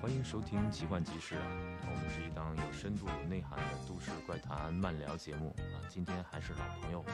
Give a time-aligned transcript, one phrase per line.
[0.00, 1.44] 欢迎收听《奇幻集市》啊，
[1.82, 5.76] 我们是一档有深度、有内涵的都市怪谈漫聊节目啊。
[5.90, 7.04] 今天还是老朋友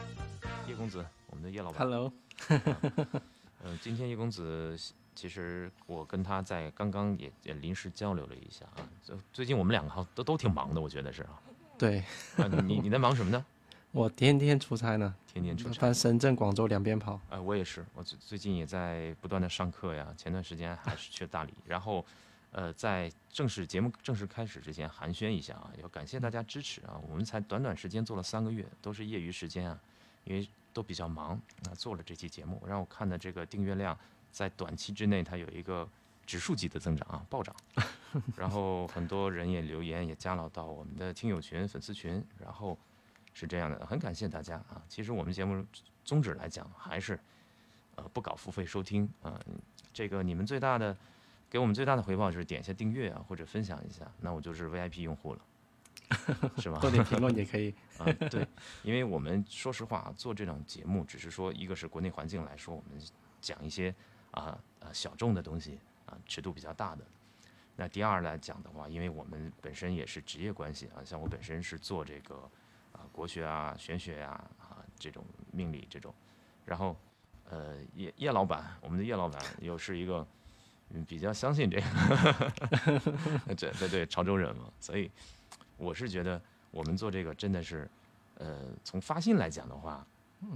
[0.69, 1.79] 叶公子，我们的叶老板。
[1.79, 2.13] Hello，
[3.61, 4.77] 呃，今天叶公子
[5.13, 8.87] 其实我跟他在刚刚也也临时交流了一下啊。
[9.03, 11.41] 最最近我们两个都都挺忙的，我觉得是啊。
[11.77, 11.99] 对
[12.37, 13.45] 啊，你你在忙什么呢？
[13.91, 15.81] 我天天出差呢，天天出差。
[15.81, 17.19] 翻深圳、广州两边跑。
[17.29, 20.07] 呃，我也是，我最最近也在不断的上课呀。
[20.15, 22.05] 前段时间还是去大理，然后，
[22.57, 26.99] 呃，在正式节目正式开始之前寒暄一下啊，要感谢大家支持啊。
[27.07, 29.79] 我们才短短时间做了三个月，都是业余时间啊，
[30.23, 31.39] 因为都比较忙
[31.69, 33.95] 啊，做了这期节目，让我看的这个订阅量
[34.31, 35.87] 在短期之内它有一个
[36.25, 37.55] 指数级的增长啊，暴涨。
[38.35, 42.75] 然后很多人也留言，也加了到我们的听友群、粉丝群，然后。
[43.39, 44.81] 是这样的，很感谢大家啊！
[44.89, 45.63] 其实我们节目
[46.03, 47.19] 宗旨来讲，还是
[47.93, 49.39] 呃不搞付费收听啊。
[49.93, 50.97] 这个你们最大的
[51.49, 55.41] 给我们最大的回报就是点一下订阅啊，或者分享一下，那我就是 VIP 用户了，
[56.57, 56.79] 是吧？
[56.79, 58.05] 多点评论也可以 啊。
[58.29, 58.47] 对，
[58.83, 63.01] 因为我们说实话做这种节目，只是说一个是国内环境来说，我们
[63.41, 63.93] 讲一些
[64.31, 67.03] 啊啊小众的东西啊，尺度比较大的。
[67.75, 72.49] 那第二来讲的话，因为我们本身也是职业关系啊，像我本身是做这个。
[72.93, 76.11] 啊，国学啊，玄学呀，啊，这种命理这种，
[76.65, 76.97] 然后，
[77.47, 80.25] 呃，叶叶老板，我们的叶老板又是一个，
[80.93, 82.51] 嗯，比较相信这个，
[83.55, 85.11] 对对对，潮州人嘛，所以
[85.77, 87.89] 我是觉得我们做这个真的是，
[88.35, 90.05] 呃，从发心来讲的话，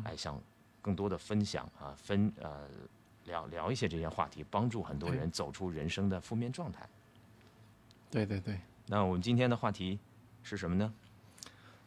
[0.04, 0.42] 还想
[0.82, 2.68] 更多的分享啊，分呃
[3.26, 6.88] 聊聊一些这些话题，帮助很多人走出人生的负面状态。
[8.10, 8.60] 对对对。
[8.88, 10.00] 那我们今天的话题
[10.44, 10.94] 是什么呢？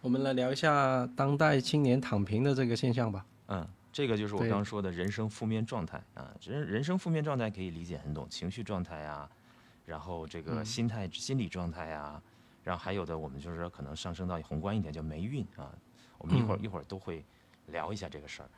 [0.00, 3.24] 我们来聊一下当代青年躺平的这个现象吧。
[3.48, 6.34] 嗯，这个就是我刚刚说的人生负面状态啊。
[6.42, 9.30] 人人生负面状态可以理解很懂，情绪状态啊，
[9.86, 12.20] 然后这个心态、嗯、心理状态啊，
[12.64, 15.70] 然后还有的我们就是说可能上升到宏观一点叫霉运啊。
[16.18, 17.24] 我们一会儿、嗯、一会儿都会
[17.66, 18.48] 聊一下这个事儿。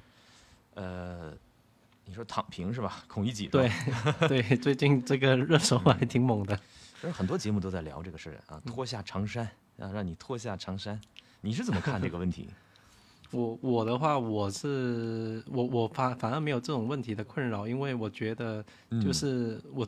[0.72, 1.34] 呃，
[2.06, 3.04] 你说躺平是吧？
[3.06, 3.70] 孔乙己 对
[4.26, 6.56] 对，最近这个热搜还挺猛的。
[6.98, 9.44] 其实很多节目都在聊这个事儿啊，脱下长衫
[9.78, 10.98] 啊，让你脱下长衫。
[11.42, 12.48] 你是怎么看这个问题？
[13.32, 18.64] 我我的话，我是我我反反而没有这种问题的困扰，因为我觉得
[19.02, 19.86] 就是我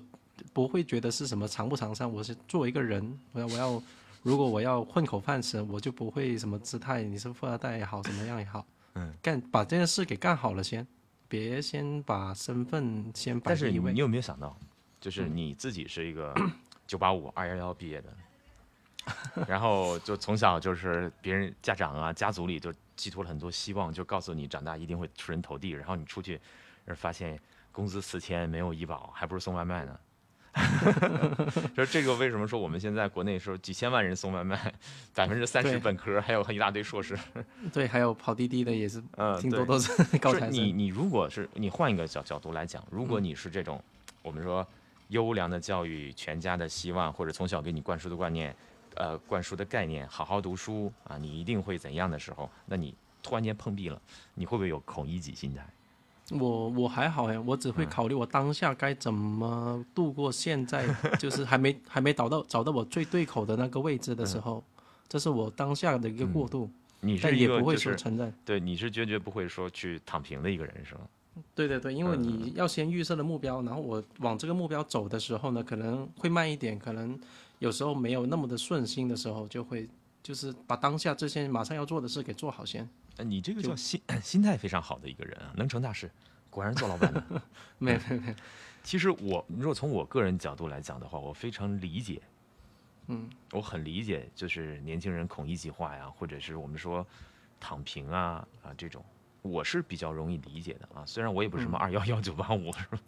[0.53, 3.83] 不会觉得是什么长不长衫，我是作为一个人，我要我要
[4.23, 10.87] 如果我要混口饭吃，我就不会什么姿态，你是富二代也好，怎么样也好，嗯，干把这件事给干好了先，
[11.29, 13.93] 别先把身份先摆第一位。
[13.93, 14.57] 你有没有想到，
[15.01, 16.35] 就是你自己是一个
[16.87, 18.09] 九八五二幺幺毕业的？
[19.47, 25.71] 然后就从小就是别人家长啊家族里就寄托了很多希望，就告诉你长大一定会出人头地。
[25.71, 26.41] 然后你出去，
[26.97, 27.39] 发现
[27.71, 29.99] 工资四千没有医保，还不如送外卖呢。
[31.77, 34.75] 说 这个为什么说我们现在国内说几千万人送外卖，
[35.15, 37.17] 百分之三十本科，还有一大堆硕士。
[37.73, 40.53] 对，还有跑滴滴的也是，嗯，挺多都是高材生。
[40.53, 44.67] 你你如果是你换一个角角度来讲，如果你是这种、嗯、我们说
[45.09, 48.57] 优良的教育、全家的希望，或者从小给你灌输的观念。
[48.99, 52.93] 呃，灌输的概念，好好读书啊，你一定会怎样的时候，那你
[53.23, 54.01] 突然间碰壁了，
[54.35, 55.65] 你会不会有孔乙己心态？
[56.31, 60.87] 我我还好呀，我只会考虑我当下该怎么度过现在，
[61.19, 66.69] 就是还没还没找到找到我最对口的那个位置的时候，嗯、这是我当下的一个过渡。
[67.01, 71.03] 嗯、你是也不会说承认、就是，对，你是绝对不会说去躺平的一个人，是吗？
[71.55, 77.17] 对对对，因为你要先预设的目标，然后我往这个目标走的时候呢，可能会慢一点，可能
[77.59, 79.89] 有时候没有那么的顺心的时候，就会
[80.23, 82.89] 就是把当下这些马上要做的事给做好先。
[83.17, 86.11] 呃，你这个叫心心态非常好的一个人啊，能成大事，
[86.51, 87.23] 果然做老板的。
[87.79, 88.35] 没有没有没有，
[88.83, 92.23] 其实我如果从我个人角度来讲的话，我非常理解，
[93.09, 97.05] 嗯，我很理解，就是年轻人孔乙己化呀，或者是我们说
[97.59, 99.05] 躺平啊啊这种。
[99.43, 102.99] 我是比较容易理解的啊，虽然我也不是什么二幺幺九八五，是吧？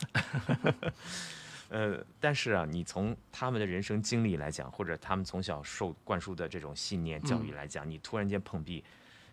[1.70, 8.84] 呃，但是啊，你从他们的人生经历来讲，或者他们从小受灌输的这种信念教育来讲，你突然间碰壁，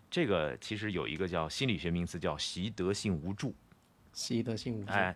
[0.10, 3.54] 这个其实有一个叫心理学名词叫习得性无助。
[4.14, 4.92] 习得性无助。
[4.92, 5.16] 哎，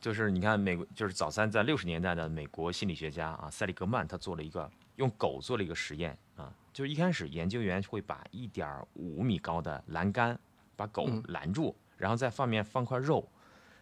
[0.00, 10.38] 就是你看美国，就是早三在六十年代的美国心理学家啊，塞利格曼他做了一个用狗做了一个实验啊，就是一开始研究员会把一点五米高的栏杆。
[10.78, 13.26] 把狗拦住，嗯、然后在上面放块肉，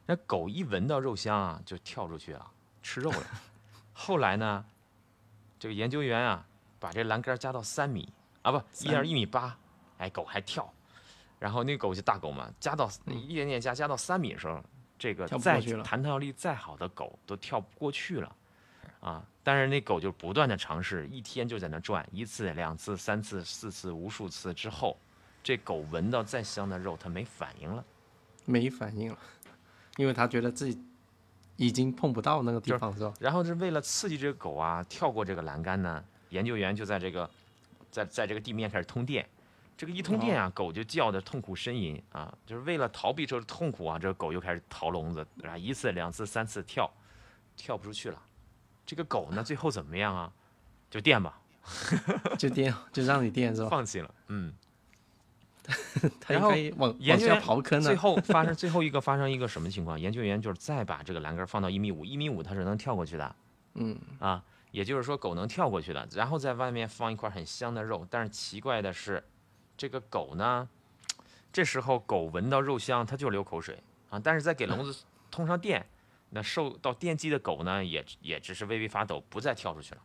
[0.06, 2.52] 那狗一闻到肉香啊，就跳出去了，
[2.84, 3.26] 吃肉了。
[3.94, 4.64] 后来呢，
[5.58, 6.46] 这个研究员啊，
[6.78, 9.56] 把这栏杆加到三米啊，不，一点一米八，
[9.98, 10.70] 哎，狗还跳。
[11.40, 14.62] 然后那狗就大狗嘛，加到一点点加，加到三米的时候，
[14.98, 18.36] 这个再弹跳力再好的狗都跳不过去了。
[19.00, 24.96] 啊，但是那狗就不断的尝试，一天就在那转，一次、两次、三次、四次、无数次之后，
[25.42, 27.84] 这狗闻到再香的肉，它没反应了。
[28.46, 29.18] 没反应了，
[29.96, 30.82] 因为它觉得自己
[31.56, 33.12] 已经碰不到那个地方，是吧？
[33.20, 37.28] 然后是为了刺激这个狗啊跳过这个栏杆呢，研究员就在这个
[37.90, 39.28] 在在这个地面开始通电。
[39.76, 46.88] 这个一通电啊，狗就叫的痛苦呻吟啊，就是为了逃避这个痛苦啊，这个狗又开始逃笼子，啊，一次、两次、三次跳，
[47.56, 48.22] 跳不出去了。
[48.86, 50.32] 这个狗呢，最后怎么样啊？
[50.88, 51.40] 就电吧，
[52.38, 53.68] 就电，就让你电是吧？
[53.70, 54.14] 放弃了。
[54.28, 54.54] 嗯，
[56.20, 57.86] 他然后往研究员刨坑呢。
[57.86, 59.98] 最后发生最后一个发生一个什么情况？
[59.98, 63.36] 研究员就是再把这个栏杆放到一米五，一米五它是能跳过去的。
[63.74, 68.06] 嗯，啊，也就是说狗能跳过去的，然后在外面放一块很香的肉。
[68.10, 69.24] 但是奇怪的是，
[69.76, 70.68] 这个狗呢，
[71.52, 74.20] 这时候狗闻到肉香，它就流口水啊。
[74.22, 75.84] 但是在给笼子通上电，
[76.30, 80.00] 那受到电击的狗呢，也也只是微微发抖，不再跳出去了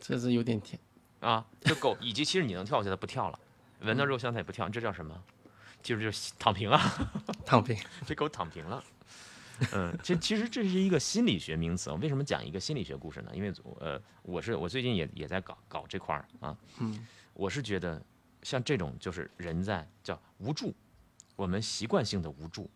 [0.00, 0.80] 这是有点甜。
[1.20, 1.44] 啊。
[1.60, 3.38] 这狗以及其实你能跳过去，它不跳了，
[3.80, 5.22] 闻到肉香它也不跳，这叫什么？
[5.82, 6.80] 就是就是躺平了。
[7.44, 7.76] 躺平。
[8.06, 8.82] 这狗躺平了。
[9.72, 11.96] 嗯，这其实这是一个心理学名词啊。
[12.02, 13.30] 为什么讲一个心理学故事呢？
[13.34, 16.56] 因为呃，我是我最近也也在搞搞这块儿啊。
[16.80, 18.04] 嗯，我是觉得
[18.42, 20.74] 像这种就是人在叫无助，
[21.36, 22.68] 我们习惯性的无助，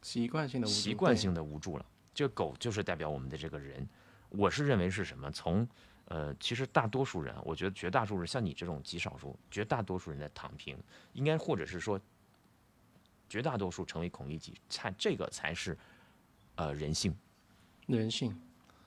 [0.00, 1.84] 习惯性的无助习惯性的无助了。
[2.14, 3.86] 这狗就是代表我们的这个人。
[4.30, 5.30] 我是认为是什么？
[5.30, 5.68] 从
[6.06, 10.76] 呃，其实大多数人，我觉得绝大多数人，像你这种极少数，绝大多数人在躺平，
[11.12, 12.00] 应该或者是说，
[13.28, 15.76] 绝大多数成为孔乙己，才这个才是
[16.56, 17.16] 呃人性，
[17.86, 18.38] 人性。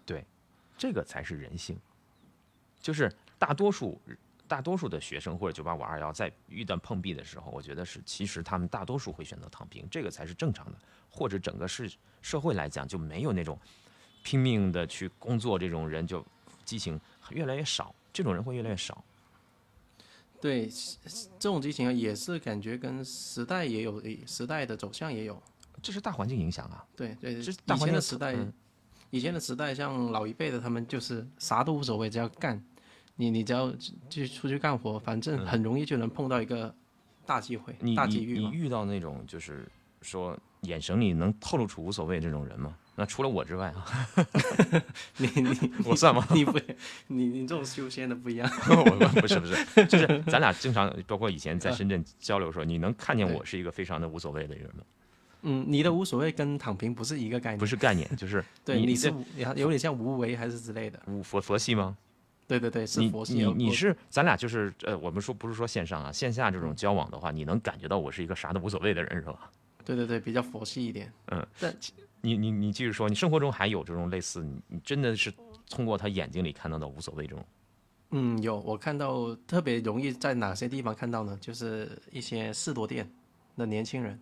[0.06, 0.24] 对
[0.78, 1.78] 这个才是人性。
[2.80, 4.00] 就是大多数
[4.48, 10.78] 大多数的学生或者九八五二幺在遇到碰壁的时候，我觉得是其实他们大多数会选择躺平，这个才是正常的。
[11.10, 11.92] 或者整个是
[12.22, 13.60] 社会来讲就没有那种
[14.24, 16.24] 拼命的去工作这种人，就
[16.68, 17.00] 激情
[17.31, 19.02] 越来越少，这种人会越来越少。
[20.40, 20.69] 对，
[21.40, 25.42] 这种激情啊也是感觉跟时代也有时代的走向也有。
[25.81, 28.54] 这是大环境影响啊，对对，这以大环境前的时代，嗯
[29.10, 32.62] 以前的时代，像老一辈的他们就是啥都无所谓，只要干，
[33.16, 33.74] 你你只要
[34.10, 36.75] 去出去干活，反正很容易就能碰到一个
[37.25, 38.50] 大机会、大机遇嘛。
[38.50, 39.66] 你遇到那种就是
[40.02, 42.78] 说眼神里能透露出无所谓这种人吗？
[42.99, 43.85] 那除了我之外啊，
[45.17, 46.27] 你你 我算吗？
[46.33, 46.59] 你不，
[47.05, 48.49] 你你这种修仙的不一样。
[48.69, 48.83] 我
[49.21, 54.83] 不是不是，就是咱俩经常，包括以前在深圳交流的时候，你能看见我是一个非常的无所谓的人吗？
[55.44, 57.59] 嗯，你的无所谓跟躺平不是一个概念。
[57.59, 60.99] 不是概念，就是对，你这你是有点像无为还是之类的。
[61.05, 61.95] 无佛佛系吗？
[62.47, 63.35] 对对对，是佛系。
[63.35, 69.51] 你我你是咱俩就是呃，我们说不是说线上啊，线下这种交往的话，你能感觉到我是一个啥都无所谓的人是吧？
[69.85, 71.13] 对对对，比较佛系一点。
[71.27, 71.73] 嗯，但
[72.27, 75.33] 你你你继续说，你生活中还有这种类似，你你真的是
[75.69, 77.45] 通过他眼睛里看到的无所谓这种，
[78.12, 81.38] 嗯，有我看到特别容易在哪些地方看到呢？
[81.39, 83.09] 就是一些士多店
[83.56, 84.19] 的年轻人，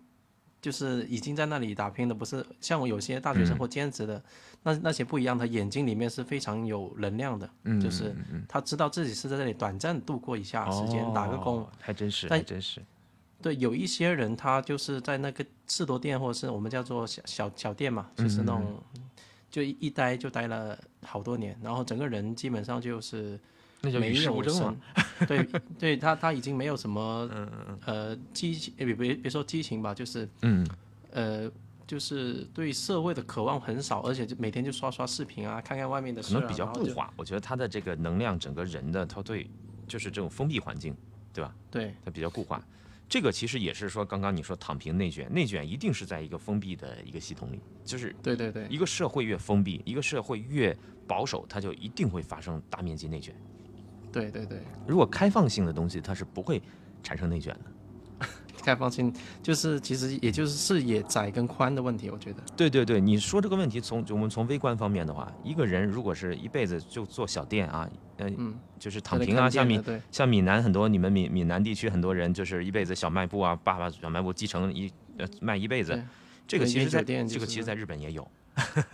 [0.60, 4.22] 就是已经在那里打拼的，不是像我有些大学生或兼职的，
[4.62, 8.14] 那那些不一样，他眼睛里面是非常有能量的，嗯就是
[8.48, 11.58] 他知道自己是在这里短暂度过一下时间，打个工。
[11.58, 12.80] 哦，还真是但还真是，
[13.42, 18.82] 对，有一些人他就是在那个士多店，或者是我们叫做小小小店嘛，就是那种
[19.50, 23.38] 就一一待就待了好多年，然后整个人基本上就是
[23.82, 24.76] 没有什。
[25.28, 25.46] 对，
[25.78, 27.28] 对他他已经没有什么
[27.86, 30.66] 呃激情，别别别说激情吧，就是嗯，
[31.12, 31.50] 呃
[31.86, 37.12] 就是对社会的渴望很少，而且就每天就刷刷视频啊，看看外面的事啊，可能比较固化。
[37.16, 39.48] 我觉得他的这个能量，整个人的他对
[39.86, 40.96] 就是这种封闭环境，
[41.32, 41.54] 对吧？
[41.70, 42.60] 对他比较固化。
[43.08, 53.34] 这个其实也是说，刚刚你说躺平内卷，内卷一定是在一个封闭的一个系统里，就是对对对一个社会越封闭，一个社会越保守，它就一定会发生大面积内卷。
[54.10, 56.60] 对对对，如果开放性的东西，它是不会
[57.02, 57.72] 产生内卷的。
[58.66, 62.42] 开放性就是其实也就是视野窄跟宽的问题，我觉得。
[62.56, 69.80] 对对对，你说这个问题从，我们从微观方面的话，一个人如果是一辈子就做小店啊，呃，嗯，就是躺平啊，像闽
[70.10, 76.02] 像闽南很多你们闽闽南地区很多人就是一辈子小卖部啊，爸爸小卖部继承一呃卖一辈子，
[76.48, 78.28] 这个其实在这个其实在日本也有，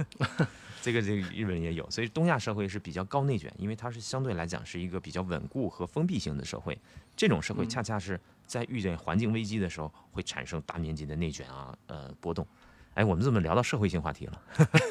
[0.83, 6.79] 这个这个日本也有，所以东亚社会是比较高内卷，因为它是相对来讲是一个比较稳固和封闭性的社会，
[7.17, 12.47] 这种社会恰恰是在遇见环境危机的时候会产生大面积的内卷啊，呃波动。
[12.95, 14.43] 哎，我们怎么聊到社会性话题了？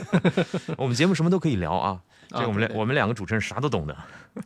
[0.75, 3.95] 我们节目什么都可以聊啊，这个我们两、我们两个主持人啥都懂的。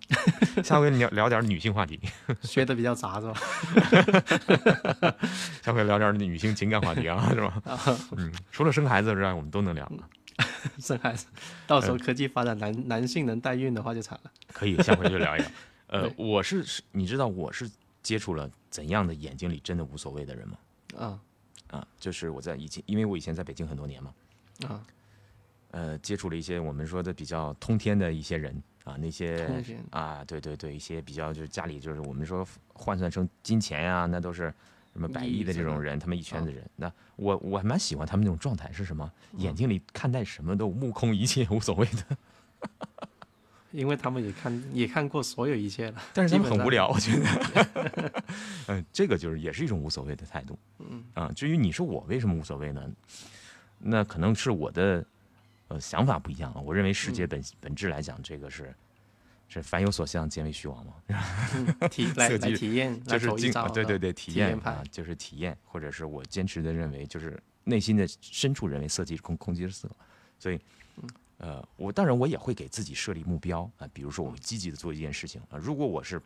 [0.62, 1.98] 下回聊聊点女性话题，
[2.42, 5.16] 学的比较杂是吧？
[5.64, 7.62] 下回聊点女性情感话题啊，是吧？
[8.18, 9.90] 嗯，除了生孩子之外，我们都能聊。
[10.80, 11.26] 生孩子，
[11.66, 14.32] 到时候科技发展，男男性能代孕的话就惨了。
[14.52, 15.48] 可以，下回就聊一聊。
[15.88, 17.72] 呃，我是是，你知道我是
[18.06, 20.58] 接触了怎样的眼睛里真的无所谓的人吗？
[20.96, 21.20] 啊
[21.72, 24.14] 啊，就是我在以前，因为我以前在北京很多年嘛，
[24.68, 24.86] 啊，
[25.72, 29.50] 呃，接触了一些我们说的比较通天的一些人啊，那些
[29.90, 34.54] 啊，对对对，一些比较就是家里就是我们说换算成金钱呀、那都是
[34.94, 36.70] 什么百亿的这种人，他们一圈子人。
[36.76, 39.12] 那我我还蛮喜欢他们那种状态，是什么？
[39.38, 42.18] 眼睛里看待什么都目空一切，无所谓的。
[43.76, 48.24] 因为他们也看也看过所有一切了，但是他们很无聊，我觉得。
[48.68, 50.58] 嗯，这个就是也是一种无所谓的态度。
[50.80, 52.90] 嗯啊，至于你说我为什么无所谓呢？
[53.80, 55.06] 那可能是我的
[55.68, 56.62] 呃想法不一样啊。
[56.62, 58.74] 我认为世界本、本质来讲，这个是
[59.48, 60.94] 是凡有所向，皆为虚妄嘛。
[61.10, 69.90] 嗯体来 来体验，来就是经投一招啊对对对，体体验啊，就是体验，或者是我坚持的认为，就是内心的深处认为色即是空，空即是色，
[70.40, 70.60] 所以。
[71.46, 75.60] 呃，我当然我也会给自己设立目标啊，比如说我们积极的做一件事情啊。
[75.60, 76.20] 如果我是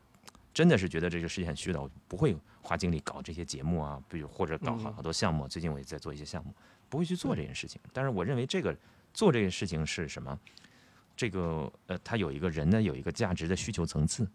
[0.53, 5.45] 真的是觉得这个事情很虚的，我不会花精力搞这些节目啊，比如或者搞好好多项目。
[5.45, 6.53] 最近我也在做一些项目，
[6.88, 7.81] 不会去做这件事情。
[7.91, 8.73] 但是我认为这个
[9.13, 10.39] 做这件事情是什么？
[11.17, 14.25] 这个呃，它有一个人呢有一个价值的需求层次，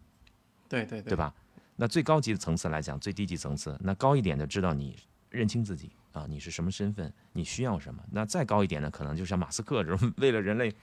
[0.69, 1.33] 对对对吧？
[1.75, 4.95] 那最高级的层次来讲，最低级层次，那高一点的知道你
[5.35, 8.01] 认清自己啊，你是什么身份，你需要什么。
[8.11, 10.73] 那再高一点呢，可能就像马斯克这种，为了人类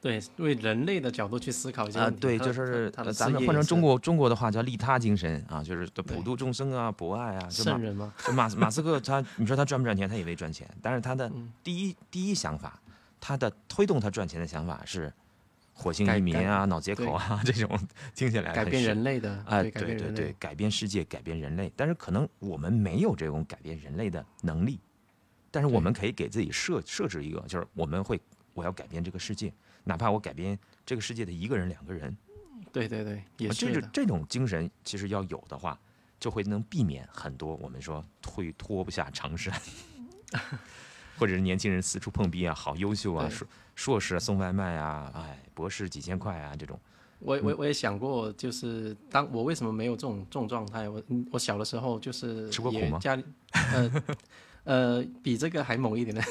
[0.00, 2.10] 对，为人类的角度去思考一下啊。
[2.18, 10.08] 对，他就是他的呃咱们换成中国中国的话叫利他精神啊，就是普度众生啊，博爱啊，圣人嘛，就马马斯克他，你说他赚不赚钱？
[10.08, 12.80] 他也为赚钱，但是他的嗯第一第一想法，
[13.20, 15.12] 他的推动他赚钱的想法是
[15.80, 17.68] 火星移民啊、脑接口啊 这种，
[18.14, 21.72] 听起来改变人类的，啊，对，对对，，改变世界，改变人类。
[21.74, 24.78] 但是可能我们没有这种改变人类的能力，
[25.50, 28.20] 但是我们可以给自己设设置一个，就是我们会
[28.52, 29.50] 我要改变这个世界，
[29.84, 32.14] 哪怕我改变这个世界的一个人、两个人，
[32.70, 35.78] 对对对，也是这种这种精神其实要有的话，
[36.18, 39.58] 就会能避免很多我们说会脱不下长衫，
[41.16, 43.34] 或者是年轻人四处碰壁啊，好优秀啊，对
[43.80, 46.78] 硕硕士啊送外卖啊，哎，博士几千块啊这种。
[47.18, 50.86] 我我我也想过，就是当我为什么没有这种这种状态？
[50.86, 54.02] 我嗯我小的时候就是吃过苦吗家里呃
[54.64, 56.22] 呃比这个还猛一点的，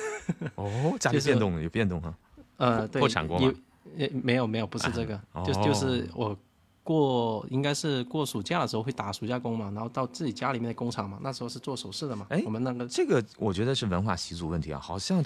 [0.56, 2.15] 哦， 家里变动了有变动啊。
[2.58, 3.53] 呃对，破产过吗有？
[3.96, 6.38] 也没有没有，不是这个，就就是我
[6.84, 15.24] 过应该是过暑假的时候会打暑假工嘛，然后到自己家里面的工厂嘛，那时候是做首饰的嘛，哎我们那个这个我觉得是文化习俗问题啊，好像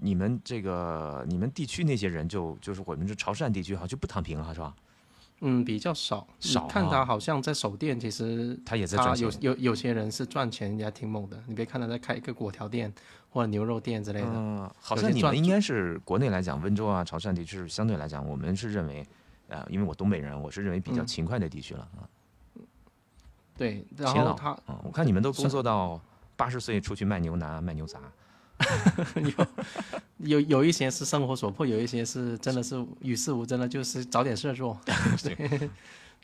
[0.00, 4.74] 你们这个你们地区那些人就就是我们这潮汕地区好像就不躺平了是吧？
[5.40, 9.52] 嗯比较少，少啊看他好像在手店，其实他也在赚钱有。
[9.52, 12.92] 有有些人是赚钱人家挺猛的，你别看他在开一个果条店
[13.30, 19.06] 或者牛肉店之类的，嗯，好像你们应该是国内来讲，温州啊、潮汕地区是相对来讲，我们是认为，
[19.46, 22.02] 呃，因为我东北人，我是认为比较嗯勤快的地区了啊，
[23.56, 24.76] 对，然后他嗯。
[24.82, 26.00] 我看你们都工作到
[26.34, 28.00] 八十岁出去卖牛腩、卖牛杂，
[30.18, 34.78] 有有有一些是生活所迫，有一些是真的是与世无争的，就是找点事儿做，
[35.22, 35.70] 对，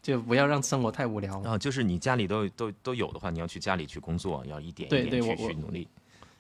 [0.03, 1.41] 就不要让生活太无聊。
[1.43, 5.89] 啊，就是你家里都都都有的话，你要去家里去工作，要一点一对点去努力。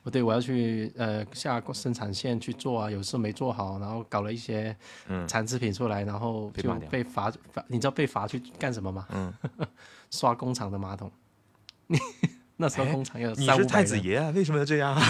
[0.03, 4.77] 我对我要去呃下生产线去做啊，有时候没做好，然后搞了一些
[5.09, 9.07] 嗯残次品出来，然后就被罚罚，你知道被罚去干什么吗？
[9.13, 9.33] 嗯，
[10.11, 11.11] 刷工厂的马桶。
[12.57, 14.31] 那时候哎工厂有你是太子爷啊？
[14.35, 15.03] 为什么要这样啊？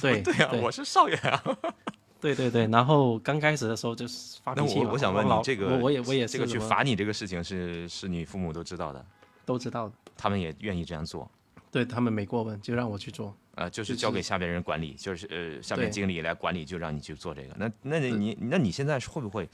[0.00, 1.42] 对 对呀，我是少爷啊。
[2.20, 4.86] 对对对，然后刚开始的时候就是发那脾气嘛。
[4.86, 9.06] 我我想问你老这个我我也我也是这个去罚你这个事情是是你父母都知道的，
[9.44, 11.30] 都知道的，他们也愿意这样做。
[11.70, 13.36] 对他们没过问，就让我去做。
[13.54, 17.54] 呃，就是交给下边人管理，就是呃下边经理来管理，就让你去做这个。
[17.56, 19.48] 那那你你那你现在会不会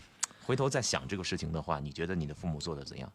[0.47, 3.13] 回头再想这个事情的话，你觉得你的父母做的怎样？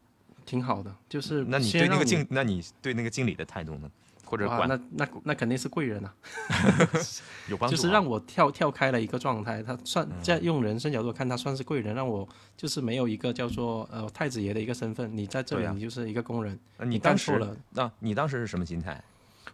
[0.49, 3.91] 挺好的，就是那你对那个经，那你对那个经理的态度呢？
[4.25, 6.13] 或者，管那那那肯定是贵人啊
[7.49, 7.75] 有帮助啊？
[7.75, 9.61] 就是让我跳跳开了一个状态。
[9.61, 12.27] 他算嗯在用人生角度看，他算是贵人，让我
[12.57, 15.15] 就是没有一个叫做呃太子爷的一个身份。
[15.15, 16.59] 你在这里，你就是一个工人。
[16.77, 19.03] 那你当时错了，那你当时是什么心态？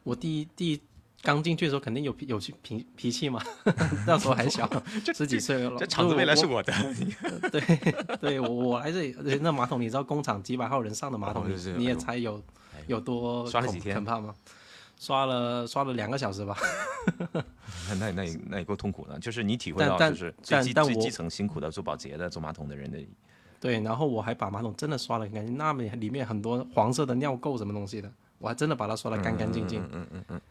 [0.04, 0.82] 我第一第一
[1.26, 3.42] 刚进去的时候，肯定有脾有脾脾气嘛，
[4.06, 4.70] 那时候还小，
[5.14, 5.76] 十几岁了。
[5.78, 6.74] 这厂子未来是我我的，
[7.52, 7.62] 对
[8.22, 11.46] 对，我我来这里，那马桶你知道工厂几百号人上的马桶，
[11.78, 12.38] 你也猜有
[12.74, 14.34] 哎有多恐刷了几天可怕吗？
[14.98, 16.56] 刷了刷了两个小时吧。
[17.90, 19.20] 那那那也那也够痛苦的。
[19.20, 22.98] 就是你体会到，就是最最基层辛苦的做保洁的、做马桶的人的
[23.60, 29.82] 对，然后我还把马桶真的刷了很干净，那里里面很多黄色的尿垢什么东西的，我还真的把它刷的干干净净。
[29.92, 30.42] 嗯嗯嗯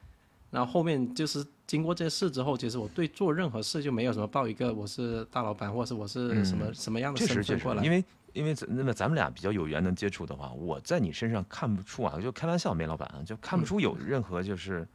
[0.61, 7.82] 后后面就是经过这事之后，其实我对做任何事就没有什么抱一个我是大老板，或者是我是什么、什么样的身份过，来。
[7.82, 14.87] 因为因为咱那么咱们俩比较有缘能接触的话，我在你身上看不出啊，就开玩笑，梅老板啊，就看不出有任何就是，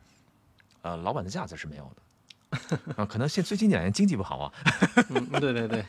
[0.81, 2.01] 呃，老板的架子是没有的。
[2.97, 4.53] 啊，可能现最近两年经济不好啊，
[5.09, 5.85] 嗯，对对对，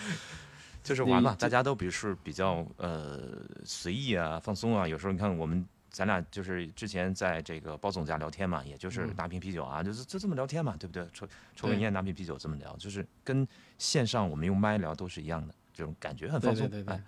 [0.82, 3.20] 就是玩嘛，大家都比是比较呃
[3.64, 4.88] 随意啊、放松啊。
[4.88, 5.62] 有时候你看我们
[5.94, 11.06] 咱俩就是之前在这个包总家聊天嘛，也就是拿瓶啤酒啊，就是就这么聊天嘛，对不对？
[11.12, 11.24] 抽
[11.54, 13.46] 抽根烟，拿瓶啤酒这么聊，就是跟
[13.78, 16.68] 线上我们用麦聊都是一样的，这种感觉很放松。
[16.68, 17.04] 对对对对哎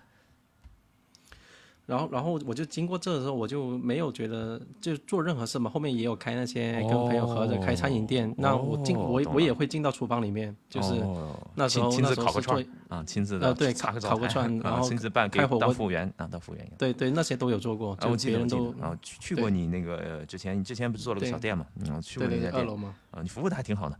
[1.87, 5.71] 然后然后我就经过这的时候，我就没有觉得就做任何事嘛。
[5.71, 16.71] 后面也有开那些跟朋友合着开餐饮店，那我进哦我我也会进到厨房里面，就是哦那时候亲亲自那时候是烤个串做啊，亲自的呃对烤个串 然后亲自办给开火锅当服务员啊，当服务员。
[16.77, 21.65] 对对那些都有做过，啊，就我记得，我别人都记得，啊，去去过你那个呃之前，你之前不是做了个小店嘛？
[21.85, 22.93] 然后，去过那家店二楼嘛。
[23.17, 23.97] 啊，你服务的还挺好的。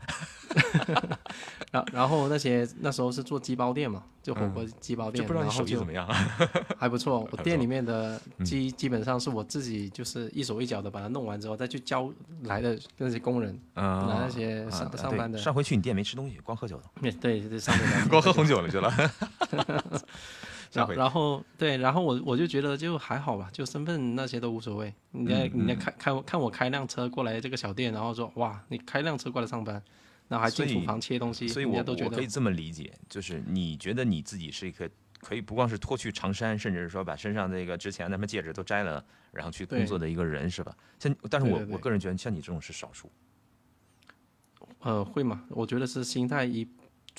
[1.71, 6.15] 然然后那些那时候是做鸡包店嘛，就火锅鸡包店，就不知道你手艺怎么样啊？
[6.77, 7.27] 还不错。
[7.31, 12.11] 我店里面的嗯鸡基本上是我自己就是一手一脚的把它弄完之后，再去教
[12.43, 15.37] 来的那些工人，啊来那些上啊上班的。
[15.37, 18.91] 上回去你店没吃东西，光喝酒的， 对对，上面的光喝红酒了去了。
[20.85, 24.93] 下然后对，然后我我就觉得就还好吧，就身份那些都无所谓。
[25.11, 29.81] 你在、嗯你在开开看我开辆车过来这个小店，然后说哇，你开辆车过来上班，
[30.27, 40.75] 然后还进厨房切东西，所以我都觉得我可以这么理解，就是你觉得你自己是一个可以不光是脱去长衫，甚至是说把身上那个之前那什么戒指都摘了，然后去工作的一个人是吧？
[40.99, 43.11] 像但是我我个人觉得像你这种是少数。
[44.81, 45.43] 呃会吗？
[45.49, 46.67] 我觉得是心态一，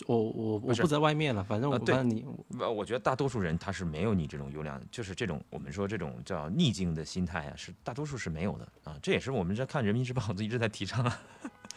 [0.07, 2.25] 我我我不在外面了，反正我啊对你
[2.59, 8.97] 呃，我觉得大多数人他是没有你这种优良，就是这种我们说这种叫逆境的心态啊，是大多数是没有的啊。
[9.03, 11.21] 这也是我们在看人民日报一直在提倡啊。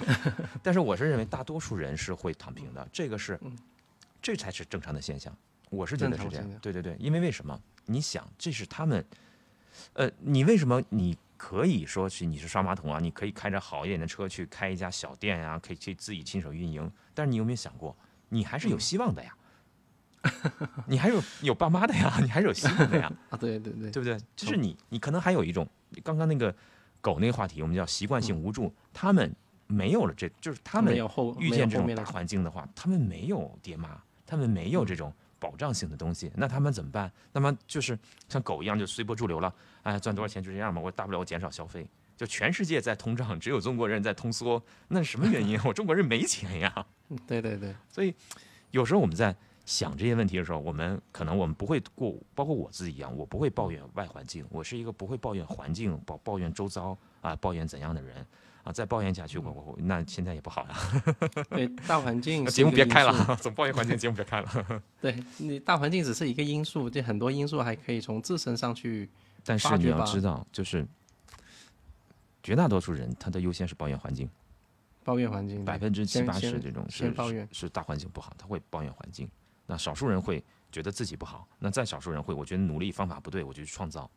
[0.64, 3.40] 但是我是认为大多数人是会躺平的，这个是，
[4.22, 5.36] 这才是正常的现象。
[5.70, 6.60] 我是觉得是这样。
[6.60, 7.60] 对对对，因为为什么？
[7.86, 9.04] 你想，这是他们，
[9.94, 13.00] 呃，你为什么你可以说去你是刷马桶啊？
[13.00, 16.90] 你可以开着好一点的车去开一家小店呀、可以去自己亲手运营。
[17.14, 17.96] 但是你有没有想过，
[18.34, 19.36] 你还是有希望的呀？
[20.86, 24.18] 你还有有爸妈的呀，你还是有希望的呀， 啊对对对，对不对？
[24.36, 25.68] 就是你，你可能还有一种，
[26.04, 26.56] 刚刚那个
[27.02, 29.36] 狗那个话题，我们叫习惯性无助，他们
[29.68, 30.96] 没有了这，就是他们
[31.40, 37.12] 遇见这种大环境的话，他们没有爹妈，他们没有这种保障性的东西，那他们怎么办？
[37.34, 37.98] 那么就是
[38.30, 41.88] 像狗一样就随波逐流了，哎，赚多少钱就这样吧，我大不了我减少消费。
[42.22, 45.60] 就全世界在通胀，只有中国人在通缩，那是什么原因？
[45.66, 46.72] 我中国人没钱呀。
[47.10, 48.14] 嗯对对对，所以
[48.70, 58.24] 有时候我们在想这些问题的时候，我们可能我们不会过，包括我自己一样，我不会抱怨外环境，我是一个不会抱怨环境、抱抱怨周遭啊、抱怨怎样的人
[58.64, 60.78] 啊，再抱怨下去，我我我那现在也不好呀。
[61.50, 64.84] 对大环境节目别开了总抱怨环境，节目别开了。
[65.02, 69.10] 对你大环境只是一个因素，这很多因素还可以从自身上去。
[69.44, 70.86] 但是你要知道，就是
[72.44, 74.30] 绝大多数人他的优先是抱怨环境，
[75.04, 79.30] 抱怨环境，百分之七八十这种是抱怨是是大环境不好，他会抱怨环境。
[79.66, 84.10] 那少数人会觉得自己不好，那再少数人会，我觉得努力方法不对，我就去创造。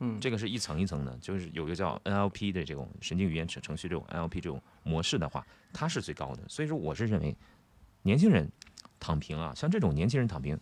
[0.00, 6.42] 嗯，这个是一层一层的，就是有一个叫 NLP 的这种神经语言程程序这种 NLP 这种模式的话，它是最高的。
[6.48, 7.36] 所以说，我是认为
[8.02, 8.50] 年轻人
[8.98, 10.58] 躺平啊，像这种年轻人躺平，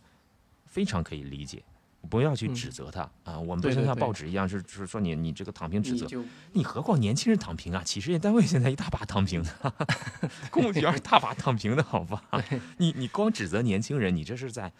[0.66, 1.64] 非常可以理解，
[2.08, 3.38] 不要去指责他、啊。
[3.38, 7.82] 我们不对对对像像报纸一样是是说你你这个躺平指责，你你何况年轻人躺平啊？
[7.82, 9.74] 企事业单位现在一大把躺平的，
[10.50, 12.22] 公务员大把躺平的好吧？
[12.76, 14.72] 你你光指责年轻人，你这是在，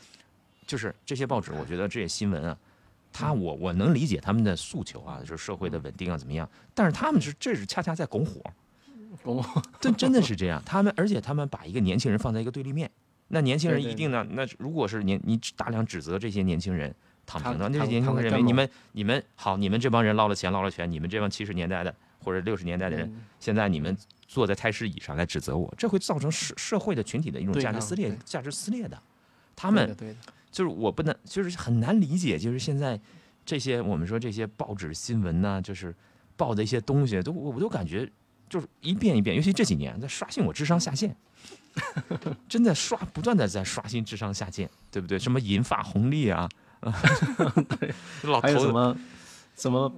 [0.67, 2.57] 就是这些报纸，我觉得这些新闻啊，
[3.13, 8.41] 他我我能理解他们的诉求啊，就是社会的稳定啊怎么样，但是他们是这是恰恰在拱火，
[9.23, 10.63] 拱火真真的是这样。
[10.65, 12.91] 他们而且他们把一个年轻人放在一个对立面，
[13.29, 16.95] 那年轻人一定呢，那如果是年你大量指责这些年轻人。
[17.29, 29.01] 躺平了，那些躺躺年轻人认为你们你们好，你们这帮人捞了钱捞了权，你们这帮七十年代的或者六十年代的人，嗯现在你们坐在太师椅上来指责我，这会造成社社会的群体的一种价值撕裂，价值撕裂的。
[29.55, 29.95] 他们
[30.51, 32.99] 就是我不能，就是很难理解，就是现在
[33.45, 35.95] 这些我们说这些报纸新闻呢、就是
[36.37, 38.11] 报的一些东西，都我我都感觉
[38.49, 41.15] 就是一遍一遍，尤其这几年在刷新我智商下限，
[42.49, 45.19] 真的刷不断的在刷新智商下限，对不对？
[45.19, 46.49] 什么银发红利啊，
[48.23, 48.97] 老头子还有什么
[49.57, 49.93] 什么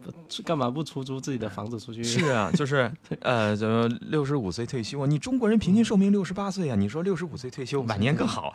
[0.44, 2.02] 干嘛不出租自己的房子出去？
[2.02, 2.90] 是啊，就是
[3.20, 5.06] 呃，怎么六十五岁退休啊？
[5.06, 8.54] 你中国人平均寿命六十八岁啊，你说六十五岁退休，晚年更好，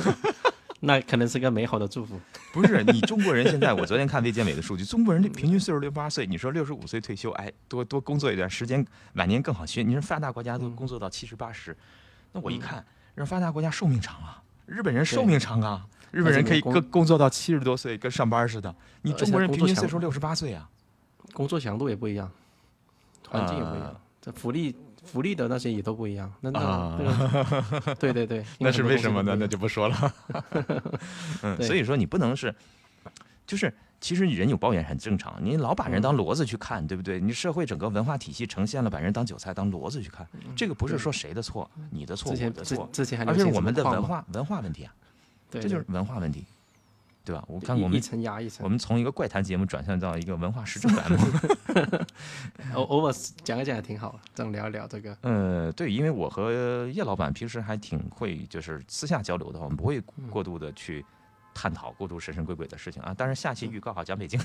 [0.80, 2.20] 那可能是个美好的祝福。
[2.52, 9.82] 不是你中国人现在，我昨天看卫健委的数据， 中国人的平均岁数六十八岁，你说六十五岁退休，哎，多多工作一段时间，晚年更好学。
[9.82, 11.74] 你说发达国家都工作到七十八十，
[12.32, 18.74] 那我一看，人发达国家寿命长啊，日本人寿命长啊，日本人可以工工作到七十多岁，跟上班似的。
[19.02, 20.68] 你中国人平均岁数六十八岁啊，
[21.32, 22.30] 工作强度也不一样，
[23.28, 24.74] 环境也不一样，这福利。
[25.02, 29.34] 福利的那些也都不一样，那那那个， 对对对， 那是为什么呢？
[29.34, 30.14] 那就不说了。
[31.42, 32.54] 嗯，所以说你不能是，
[33.46, 37.18] 就是其实人有抱怨很正常，你老把人当骡子去看，对不对？
[37.18, 42.90] 你社会整个文化体系呈现了把人当韭菜当骡子去看，这个不是说谁的错，你的错，我的错，
[43.26, 44.92] 而是我们的文化文化问题啊，
[45.50, 46.44] 这就是文化问题。
[47.22, 47.44] 对吧？
[47.46, 51.18] 我看我们一层压一层，我们从一个怪谈节目转向到一个文化实证栏目，
[52.74, 55.16] 偶偶尔讲一讲也挺好，这样聊一聊这个。
[55.20, 61.04] 呃，对，因为我和叶老板平时还挺会，就是私下交流的话，我们不会过度的去
[61.54, 63.14] 探讨过度神神鬼鬼的事情啊。
[63.14, 64.40] 当然下期预告好讲北京，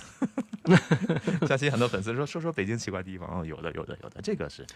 [1.47, 4.67] 下期很多粉丝说说说北京奇怪地方哦，有的有的有的，这个是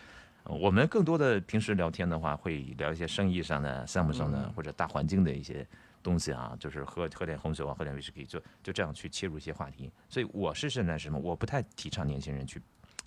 [0.45, 5.67] 我们更多的平时聊天的话，会聊一些生意上的、项目上的或者大环境的一些。
[6.01, 9.91] 东西啊，就是喝喝点红酒啊，喝点威士忌，就就这样去切入一些话题。
[10.09, 11.19] 所以我是现在什么？
[11.19, 12.61] 我不太提倡年轻人去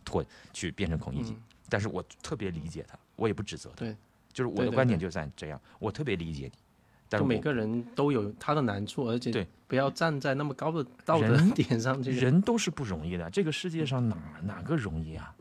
[0.05, 1.37] 脱去变成孔乙己，
[1.69, 3.77] 但是我特别理解他，我也不指责他。
[3.77, 3.97] 对，
[4.33, 6.53] 就是我的观点就在这样，我特别理解你。
[7.09, 12.11] 但是每个人都有他的难处，而且对，不要站在那么高的道德点上去。
[12.11, 15.35] 人都是不容易的，这个世界上哪哪个容易啊？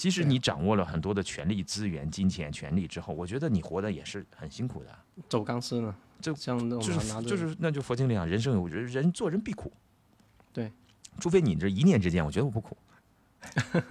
[0.00, 4.98] 即使你掌握了很多的权力、资源、金钱、权力之后，我觉得你活的也是很辛苦的。
[5.28, 5.94] 走钢丝呢？
[6.22, 9.70] 就像那种就是就是，那就佛经里讲，人生有人人做人必苦，
[10.54, 10.72] 对，
[11.18, 12.74] 除非你这一念之间，我觉得我不苦，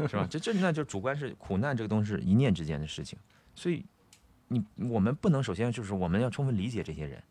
[0.08, 0.26] 是吧？
[0.28, 3.20] 这这那就主观是苦难这个东西是一念之间的事情，
[3.54, 3.86] 所以
[4.48, 7.22] 你我们不能首先就是我们要充分理解这些人，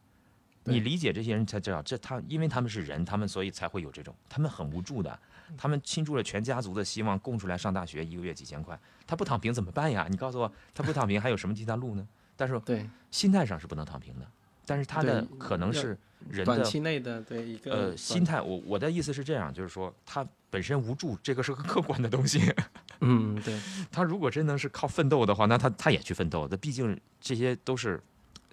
[0.62, 5.18] 你理解这些人才知道，这他因为他们是人，他们所以才会有这种，他们很无助的，
[5.56, 10.06] 他们倾注了全家族的希望供出来上大学，一个月几千块，他不躺平怎么办呀？
[10.10, 12.06] 你告诉我，他不躺平还有什么其他路呢？
[12.36, 14.26] 但是对心态上是不能躺平的。
[14.66, 22.52] 但是他的可能是人的短期内的对一个呃心态，我我的意思是这样，就是说他本身无助，这个是个客观的东西。
[23.00, 23.58] 嗯， 对。
[23.90, 26.46] 他如果真能是靠奋斗的话，那他他也去奋斗。
[26.50, 27.98] 那毕竟这些都是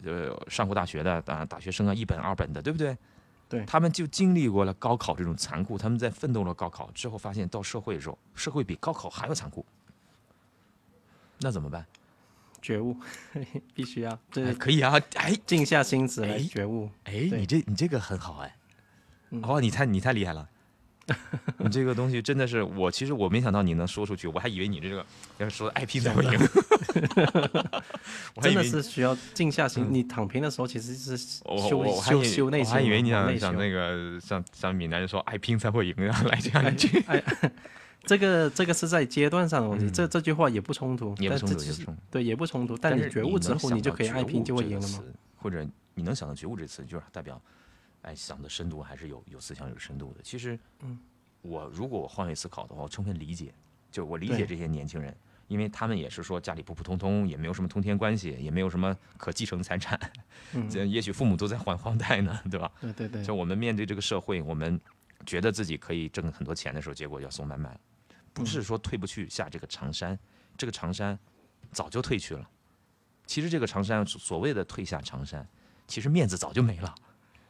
[0.06, 2.98] 呃上过大学的啊大学生啊，一本二本的，对不对？
[3.56, 3.66] 对。
[3.66, 9.66] 他们就经历过了高考这种残酷，他们在奋斗了高考之后，发现到社会的时候，社会比高考还要残酷。
[11.40, 11.86] 那怎么办？
[12.62, 12.98] 觉悟，
[13.76, 16.90] 必须要对，可以啊，哎，静下心思来觉悟。
[17.04, 18.56] 哎，你这你这个很好哎，
[19.44, 20.50] 哦，你太你太厉害了，
[21.60, 25.06] 你这个东西真的是我，其实我没想到你能说出去，我还以为你这个
[25.38, 26.32] 要是说 IP 才会赢，
[28.42, 29.88] 真的是需要静下心。
[29.90, 37.04] 你躺平的时候其实是修修修内心，我还以为你想想那个像像闽南人说爱拼才会赢啊， 来这样一句。
[38.06, 42.78] 这个这个是在阶段上的东西，这这句话也不冲突，也不冲突，对，也不冲突。
[42.78, 45.04] 但你觉悟之后，你就可以爱拼，就会赢了吗？
[45.38, 47.42] 或者你能想到觉悟这词，就是代表，
[48.04, 50.20] 哎，想的深度还是有有思想有深度的。
[50.22, 51.00] 其实，嗯，
[51.42, 53.52] 我如果我换位思考的话，我充分理解，
[53.92, 55.16] 就我理解这些年轻人，
[55.48, 60.00] 因为他们也是说家里普普通通，也没有什么通天关系，也没有什么可继承财产，
[60.54, 62.72] 嗯， 也许父母都在还房贷呢，对吧？
[62.82, 63.24] 对对对。
[63.24, 64.80] 就我们面对这个社会，我们
[65.26, 67.78] 觉得自己可以挣很多钱的时候，结果要送外卖。
[68.34, 70.18] 不是说退不去下这个长山，
[70.58, 71.18] 这个长山
[71.72, 72.50] 早就退去了。
[73.26, 75.48] 其实这个长山所谓的退下长山，
[75.88, 76.94] 其实面子早就没了。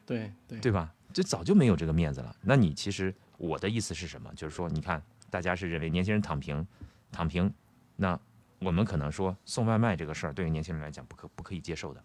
[0.06, 0.94] 对对，对吧？
[1.12, 2.36] 这早就没有这个面子了。
[2.42, 4.32] 那你其实我的意思是什么？
[4.36, 6.66] 就是说，你看，大家是认为年轻人躺平，
[7.12, 7.52] 躺平，
[7.96, 8.20] 那
[8.60, 12.04] 我们可能说送外卖这个事儿对于年轻人来讲不可不可以接受的，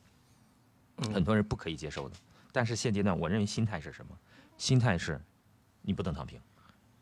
[1.12, 2.16] 很多人不可以接受的。
[2.52, 4.18] 但是现阶段，我认为心态是什么？
[4.56, 5.20] 心态是，
[5.82, 6.40] 你不能躺平，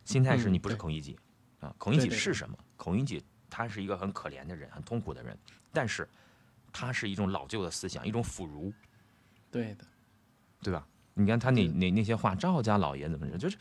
[0.05, 1.19] 心态是你不是孔乙己。
[1.61, 2.57] 啊，孔乙己是什么？
[2.77, 5.37] 孔乙己他是一个很可怜的人，很痛苦的人，
[5.73, 6.09] 但是
[6.73, 8.73] 他是一种老旧的思想，一种腐儒。
[9.51, 9.85] 对的，
[10.63, 10.87] 对吧？
[11.15, 13.57] 你看他那那那些话，赵家老爷怎么着，就是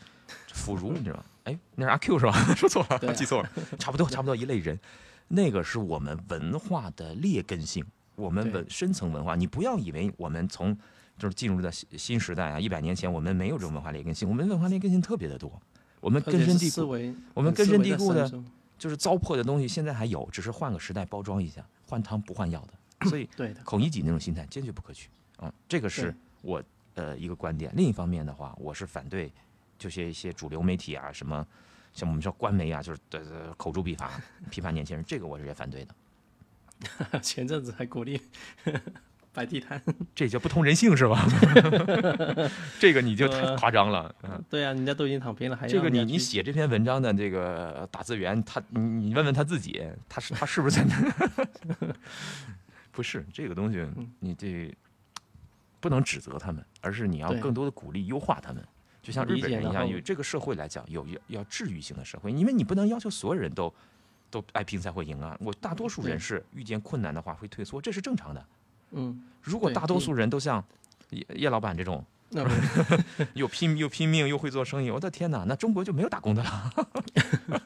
[0.54, 1.24] 腐儒，你知道吗？
[1.44, 2.32] 哎，那是阿 Q 是吧？
[2.54, 4.78] 说错了，记错了，差不多差不多一类人。
[5.28, 7.84] 那个是我们文化的劣根性，
[8.16, 9.36] 我们文深层文化。
[9.36, 10.76] 你不要以为我们从
[11.16, 15.60] 就是进入到新新时代啊，一百年前我们没有这种文化劣根性，我们文化劣根性特别的多。
[16.00, 16.88] 我们根深蒂固，
[17.34, 18.30] 我们根深蒂固的，
[18.78, 22.74] 就是糟粕的东西，现在还有，只是换个时代包装一下，换汤不换药的。
[23.08, 23.28] 所以，
[23.64, 25.52] 孔乙己那种心态坚决不可取啊！
[25.68, 26.12] 这个是
[26.42, 26.62] 我
[26.94, 27.72] 呃一个观点。
[27.76, 29.32] 另一方面的话，我是反对，
[29.78, 31.46] 就是一些主流媒体啊，什么
[31.92, 34.10] 像我们说官媒啊，就是对对口诛笔伐，
[34.50, 35.94] 批判年轻人，这个我是也反对的。
[37.20, 38.20] 前阵子还鼓励
[39.34, 39.82] 摆地摊。
[40.14, 41.26] 这叫不通人性是吧？
[42.78, 44.14] 这个你就太夸张了。
[44.22, 51.94] 嗯，对啊，人家都已经躺平了，还这个你你写这篇文章的这个打字员，他你你问问他自己，他是他是不是在那？
[52.92, 53.86] 不是这个东西，
[54.20, 54.72] 你这
[55.80, 58.64] 不能指责他们，而是你要更多的鼓励优化他们。
[59.08, 63.72] 就像日理本人一样，有这个社会来讲，有要要治愈性的社会，因为你不能要求所有人都
[64.30, 65.34] 都爱拼才会赢啊。
[65.40, 68.46] 我大多数人是遇见困难的话会退缩，这是正常的。
[68.90, 70.62] 嗯，如果大多数人都像
[71.08, 72.46] 叶叶老板这种 那
[73.32, 76.70] 又拼又拼命又会做生意，我的天哪，那中国就没有打工的了，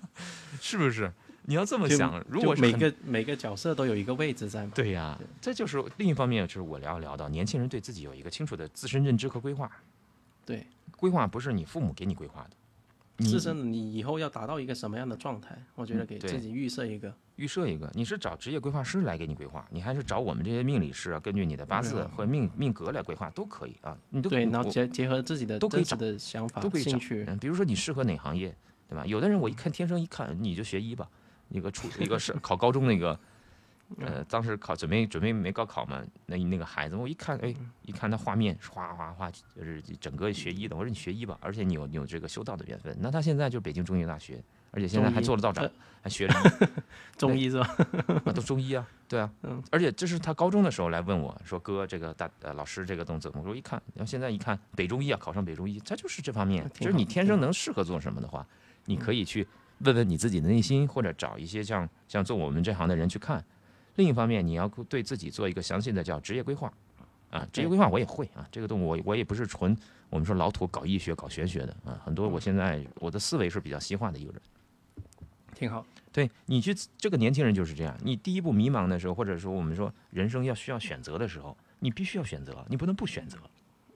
[0.60, 1.12] 是不是？
[1.46, 4.70] 你要这么想，如果每个每个角色都有一个位置在嘛。
[4.76, 9.68] 对呀，这就是另一方面，就是我要聊到年轻人对自己有一个清楚的自身认知和规划。
[10.44, 12.50] 对，规划不是你父母给你规划的，
[13.16, 17.12] 你自身的你以后要达到一个什么样的状态，我觉得给自己预设一个。
[17.36, 23.96] 预设一个，你是找职业规划师来给你规划，你还是找我们这些命理师啊，根据你的八字对啊或命命格来规划都可以啊。
[24.10, 28.54] 你都对，然后结结合自己的都可以的想法都可、以找兴趣，嗯，比如说你适合哪行业，
[28.88, 29.04] 对吧？
[29.06, 31.08] 有的人我一看天生一看你就学医吧，
[31.48, 33.18] 一个初一个是考高中那个，
[34.00, 45.70] 呃，当时考准备准备没高考嘛，那那个孩子我一看，哎，一看他画面哗哗哗，就是整个学医的，我说你学医吧，而且你有你有这个修道的缘分，那他现在就北京中医大学，而且现在还做了道长呃，
[46.02, 46.28] 还学。
[47.16, 47.76] 中医是吧？
[48.24, 58.44] 啊，都中医啊，对啊， 嗯而且这是他高中的时候来问我说：“哥，这个大呃老师这个动作，我说一看，然后现在一看北中医啊，考上北中医，他就是这方面，就是你天生能适合做什么的话，
[58.86, 59.46] 你可以去
[59.80, 63.44] 问问你自己的内心，或者找一些像像做我们这行的人去看。
[63.96, 66.72] 另一方面，你要对自己做一个详细的叫职业规划
[67.30, 69.76] 啊，职业规划我也会啊，这个东西我我也不是纯
[70.10, 74.40] 我们说老土搞医学搞玄学的啊，很多我现在我的思维是比较西化的一个人。
[75.54, 75.84] 挺好。
[76.10, 83.38] 对你去这个年轻人就是这样，你第一步迷茫的时候，或者说我们说人生要需要选择的时候，你必须要选择，你不能不选择。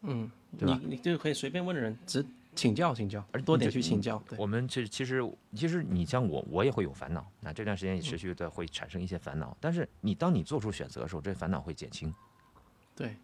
[0.03, 2.25] 嗯，对吧你你就可以随便问人，只
[2.57, 4.21] 请教请教，而多点去请教。
[4.29, 5.23] 对，我们这其实
[5.55, 12.13] 其实你像我，我也会有烦恼，那这段时间也持续的会产生一些烦恼，但是你当你做出选择的时候，这烦恼会减轻，
[12.97, 13.15] 对，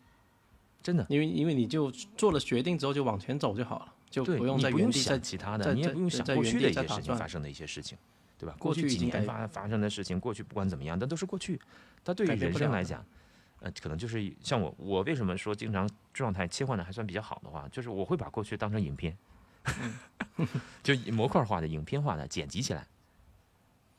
[0.82, 1.04] 真的。
[1.08, 7.96] 因为因为你就做了决定之后就往前走就好了，就，不用再不用在原地再想其他的，你也不用想过去的一些事情发生的一些事情，
[8.38, 8.54] 对吧？
[8.58, 11.58] 过去几年发发生的事情，过去不管怎么样，但都是过去。
[12.04, 13.04] 它对于人生来讲，
[13.62, 19.16] 呃，可能就是像我，我为什么说经常状态切换的还算比较好的话，就是我会把过去当成影片，
[20.82, 22.86] 就模块化的、影片化的剪辑起来，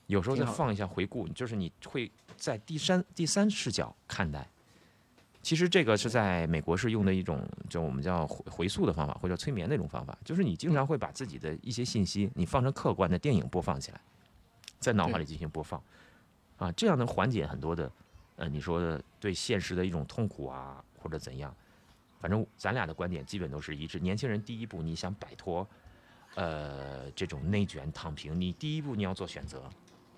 [0.07, 4.45] 有时候再放一下回顾，就是你会在第三第三视角看待。
[5.41, 13.99] 其实这个是在美国是用的一种，就我们叫回回溯的方法，或者催眠的一种方法，就是你经常会把自己的一些信息，你放成客观的电影播放起来，
[14.79, 15.83] 在脑海里进行播放，
[16.57, 17.91] 啊，这样能缓解很多的，
[18.43, 21.55] 呃，你说的对现实的一种痛苦啊，或者怎样。
[22.19, 23.99] 反正咱俩的观点基本都是一致。
[23.99, 25.65] 年轻人第一步，你想摆脱，
[26.35, 29.63] 呃，这种内卷躺平，你第一步你要做选择。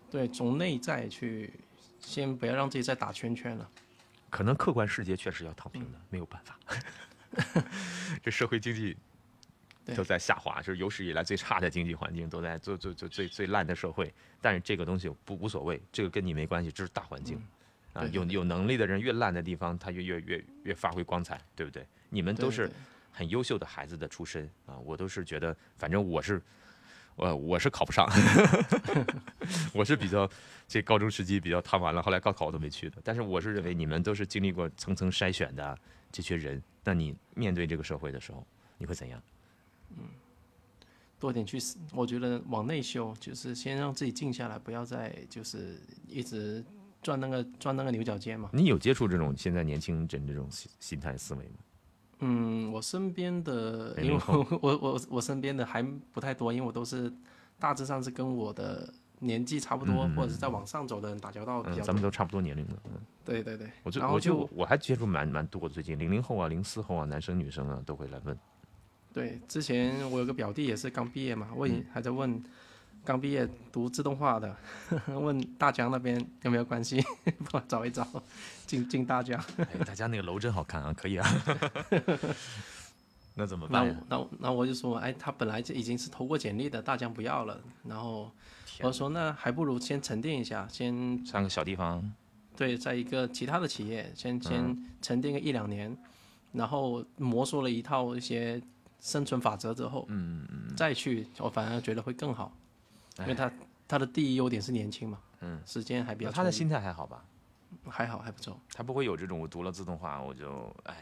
[0.09, 1.53] 对从内在去，
[1.99, 3.69] 先不要让自己再打圈圈了。
[4.31, 6.59] 可能客观世界确实要躺平的，没有办法。
[8.23, 8.97] 这社会经济
[9.95, 14.11] 都在下滑，就是有史以来最差的经济环境，都在最最最最最烂的社会。
[14.41, 17.39] 但是这个东西不无所谓，这个跟你没关系，这是大环境。
[17.95, 21.87] 啊，有有能力的人越烂的地方，他越越越越发挥光彩，对不对？
[22.09, 22.69] 你们都是
[23.09, 26.41] 很优秀的孩子的出身啊，我都是觉得，反正我是，
[27.15, 28.05] 我我是考不上，
[29.73, 30.29] 我是比较
[30.67, 32.97] 这高中时期比较贪玩了，后来高考我都没去的。
[33.01, 35.77] 但是我是认为你们都是经历过层层筛选的
[36.11, 38.45] 这群人，那你面对这个社会的时候，
[38.77, 39.21] 你会怎样？
[39.97, 40.03] 嗯
[41.17, 45.79] 多点去思，我觉得往内修，就是先让自己静下来，不要再就是
[46.09, 46.63] 一直
[47.05, 48.49] 转那个转那个牛角尖嘛。
[48.51, 51.53] 你有接触这种现在年轻人这种心心态思维吗？
[52.19, 57.13] 嗯，我身边的，因为我我我我身边的还不太多，因为我都是
[57.59, 61.85] 大致上是跟我的年纪差不多，或者是在往上走的人打交道比嗯，较多。
[61.85, 62.73] 咱们都差不多年龄了。
[62.85, 62.91] 嗯
[63.23, 68.37] 对对对，我就然后就我就我还接触蛮蛮多的，最近零零后啊、零四后啊，男生女生啊都会来问。
[69.11, 72.43] 对，之前我有个表弟也是刚毕业嘛，问嗯还在问
[73.05, 74.55] 刚毕业读自动化的，
[75.07, 77.01] 问大疆那边有没有关系，
[77.51, 78.05] 帮我找一找，
[78.65, 79.39] 进进大疆。
[79.57, 81.27] 哎，大家那个楼真好看啊，可以啊。
[83.37, 83.95] 那怎么办呀？
[84.09, 87.59] 那我那我就说，哎，他本来就已经是投过简历的，大疆不要了。
[87.83, 88.31] 然后
[88.81, 92.11] 我说，那还不如先沉淀一下，先上个小地方，
[92.55, 95.95] 对，在一个其他的企业先先沉淀个一两年，
[96.53, 98.61] 然后摸索了一套一些
[99.01, 102.55] 生存法则之后，嗯嗯再去，我反而觉得会更好，
[103.19, 103.51] 因为他
[103.87, 107.23] 他的第一优点是年轻嘛，嗯，时间还比较他的心态还好吧？
[107.87, 108.59] 还好还不错。
[108.73, 110.95] 他不会有这种我读了自动化我就哎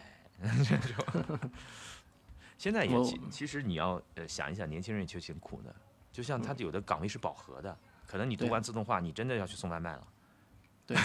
[0.64, 1.40] 这种。
[2.58, 5.76] 现在也其其实你要呃想一想，年轻人也挺苦的，
[6.12, 10.08] 就像他有的岗位是饱和的，可能你读完自动化，你真的要去送外卖了，
[10.86, 10.98] 对，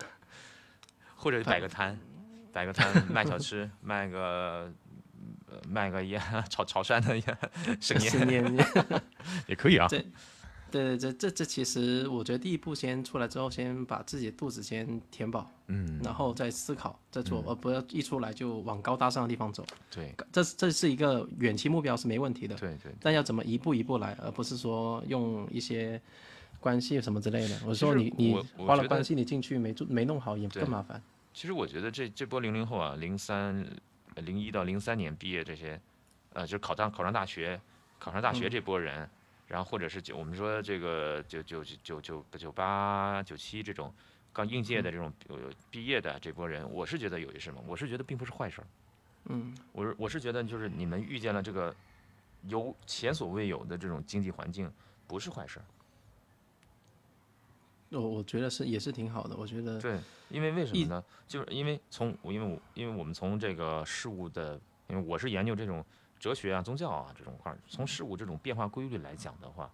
[1.16, 1.98] 或者摆个摊，
[2.52, 4.72] 摆个摊卖小吃，卖个。
[5.56, 7.38] 呃卖个烟， 潮潮汕的烟，
[7.80, 8.56] 生是烟
[9.48, 9.88] 也可以啊。
[9.88, 10.00] 对
[10.70, 19.64] 对对，这这这其实我觉得第一步先出来之后，先把自己的肚子先填饱，嗯，然后再思考再做，而不要一出来就往高大上的地方走。
[19.90, 26.00] 对这这是一个远期目标是没问题的，对对，但要怎么一步一步来，而不是说用一些
[26.58, 27.58] 关系什么之类的。
[27.64, 31.00] 我说你你花了关系，你进去没做没弄好也对更麻烦。
[31.32, 33.64] 其实我觉得这这波零零后啊，零三、
[34.16, 35.80] 零一到零三年毕业这些，
[36.32, 37.60] 呃，就是考上考上大学，
[37.98, 39.08] 考上大学这波人，
[39.46, 43.92] 然后或者是九我们说这个九九九九九八九七这种
[44.32, 45.36] 刚应届的这种呃
[45.70, 48.66] 毕业的这波人，我是觉得有一什么，我是觉得并不是坏事儿。
[49.26, 51.74] 嗯，我是我是觉得就是你们遇见了这个
[52.44, 54.70] 有前所未有的这种经济环境，
[55.06, 55.64] 不是坏事儿。
[57.90, 59.36] 我我觉得是也是挺好的。
[59.36, 61.04] 我觉得对，因为为什么呢？
[61.26, 65.84] 就是因为从我因为我因为我们从这个事物的，因为我是研究这种
[66.18, 69.70] 哲学啊、宗教啊这种块儿，从事物这种变化规律来讲的话，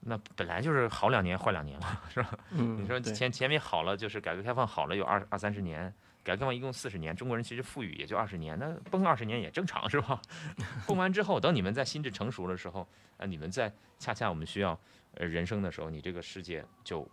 [0.00, 2.38] 那本来就是好两年坏两年嘛，是吧？
[2.52, 10.20] 嗯，你说前前面好了，就是改革开放好了有二二三十年，改革开放一共四十年，中国人其实富裕也就二十年，那崩二十年也正常是吧？
[10.86, 12.86] 崩完之后，等你们在心智成熟的时候，
[13.18, 14.78] 呃，你们在恰恰我们需要
[15.14, 17.06] 呃人生的时候，你这个世界就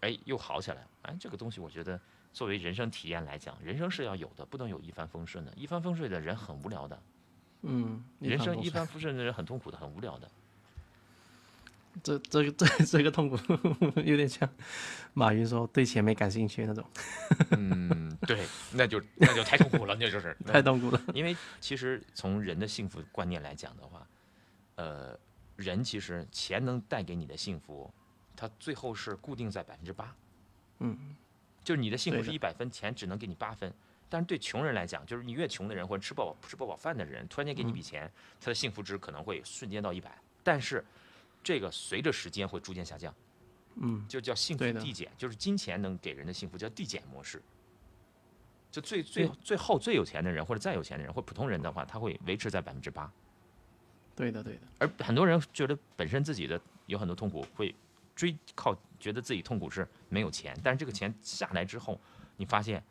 [0.00, 0.88] 哎又好起来了。
[1.02, 2.00] 哎，这个东西我觉得
[2.32, 5.52] 作为人生体验来讲，人生是要有的，不能有一帆风顺的。
[5.56, 7.02] 一帆风顺的人很无聊的，
[7.62, 10.30] 嗯，人生一帆风顺的人很痛苦的，很无聊的。
[12.00, 13.36] 这这个这这个痛苦
[14.04, 14.48] 有点像
[15.14, 16.84] 马云说对钱没感兴趣那种，
[17.50, 21.02] 嗯，对，那就那就太痛苦了，那就是太痛苦了。
[21.12, 24.06] 因为其实从人的幸福观念来讲的话，
[24.76, 25.18] 呃，
[25.56, 27.92] 人其实钱能带给你的幸福，
[28.38, 30.14] 它最后是固定在百分之八。
[30.78, 30.96] 嗯，
[31.64, 33.72] 就是你的幸福是一百分，钱只能给你八分。
[34.08, 38.08] 但是对穷人来讲，就是你越穷的人或者吃不饱吃不饱饭的人，突然间给你一笔钱，
[38.40, 40.16] 他的幸福值可能会瞬间到一百。
[40.44, 40.84] 但是
[41.42, 43.12] 这个随着时间会逐渐下降，
[43.74, 47.42] 嗯，就叫幸福递减，就是金钱能给人的幸福叫递减模式。
[48.70, 53.10] 就最最最后最有钱的人或者再有钱的人或普通人的话，他会维持在百分之八。
[54.14, 57.74] 对的对的，而很多人觉得本身自己的有很多痛苦，会
[58.18, 62.00] 追靠觉得自己痛苦是没有钱，但是这个钱下来之后，
[62.36, 62.82] 你发现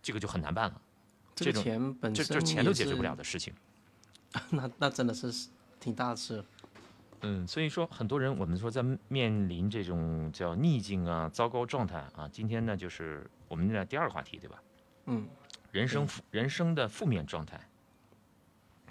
[0.00, 0.80] 这个就很难办了，
[1.34, 3.52] 这种钱本身这这钱都解决不了的事情。
[4.48, 6.42] 那那真的是挺大的事。
[7.20, 14.62] 嗯，所以说很多人我们说在面临这种叫逆境啊、糟糕状态啊，今天呢就是我们的第二个话题，对吧？
[15.04, 15.28] 嗯，
[15.70, 17.60] 人生负人生的负面状态，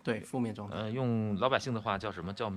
[0.04, 0.78] 对，负面状态。
[0.78, 2.54] 呃，用老百姓的话叫什么叫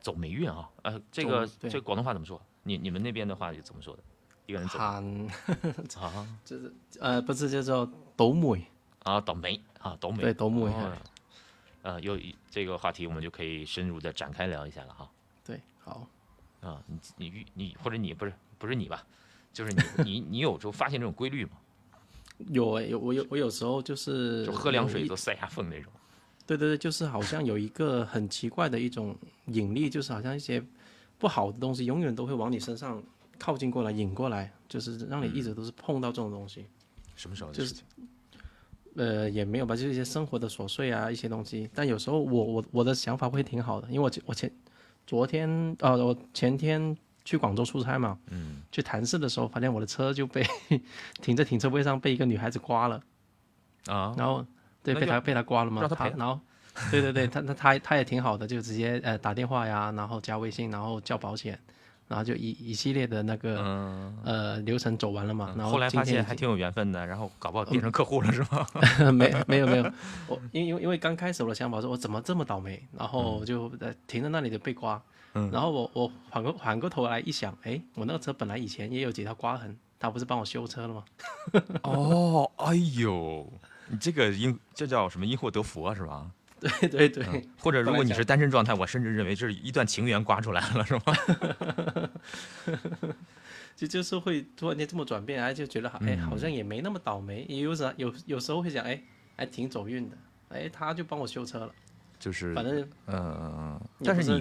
[0.00, 0.68] 走霉运啊？
[0.82, 2.40] 呃，这个这个广东话怎么说？
[2.62, 4.02] 你你们那边的话是怎么说的？
[4.46, 5.04] 一个人走喊
[6.00, 8.64] 啊 就是呃不是叫做倒霉，
[9.02, 10.22] 啊，倒霉啊，倒霉。
[10.22, 10.92] 对倒霉哦
[11.82, 15.08] 呃，有一这个话题，我们就可以深入的展开聊一下了哈。
[15.44, 16.06] 对，好，
[16.60, 19.04] 啊，你你遇你或者你不是不是你吧？
[19.52, 21.52] 就是你你你有时候发现这种规律吗？
[22.48, 25.92] 有诶有我有我有时候就是就喝凉水都塞牙缝那种。
[26.48, 29.14] 对对对，就是好像有一个很奇怪的一种
[29.48, 30.64] 引力，就是好像一些
[31.18, 33.02] 不好的东西永远都会往你身上
[33.38, 36.64] 靠近过来，引过来，就是让你一直都是碰到这种东西。
[37.14, 37.74] 什么时候的就是？
[38.96, 41.68] 呃，也没有吧，就是一些生活的琐碎啊，一些东西。
[41.74, 44.50] 但有时候我我我的想法会挺好的，因为我前我前
[45.06, 50.42] 昨天呃，我前天去广州出差嘛，嗯，去谈事的时候，发现我的车就被
[51.20, 53.00] 停在停车位上被一个女孩子刮了，
[53.86, 54.44] 啊，然后
[54.94, 56.38] 对被他被他刮了吗，让她赔然后
[56.90, 61.58] 对对对，他他他他也挺好的，就直接呃打电话呀，然后加微信，然后叫保险，
[62.06, 68.66] 然后就一一系列的那个、嗯，呃流程走完了嘛，然后后来发现还挺有缘分的，然后搞不好变成客户了是吗？
[69.12, 69.92] 没没有没有，
[70.28, 75.02] 我因因为因为刚开始我的想法说我怎么这么倒霉，然后就呃停在那里就被刮，
[75.34, 75.50] 嗯。
[75.50, 81.04] 然后我我反过反过头来一想，哎，我那个车本来以前也有几条刮痕，他不是帮我修车了吗？
[81.82, 83.52] 哦，哎呦，
[83.90, 86.30] 你这个因这叫什么因祸得福啊，是吧？
[86.58, 91.02] 对对对，或者如果你是单身状态，我甚至认为这是一段情缘刮出来了，是吗？
[93.76, 99.00] 就就是会突然间这么转变，哎，就觉得好哎好像也没那么倒霉，也有时有有时候会想，哎，
[99.36, 100.18] 还挺走运的，
[100.48, 101.72] 哎，他就帮我修车了，
[102.18, 104.40] 就是反正嗯，也但是你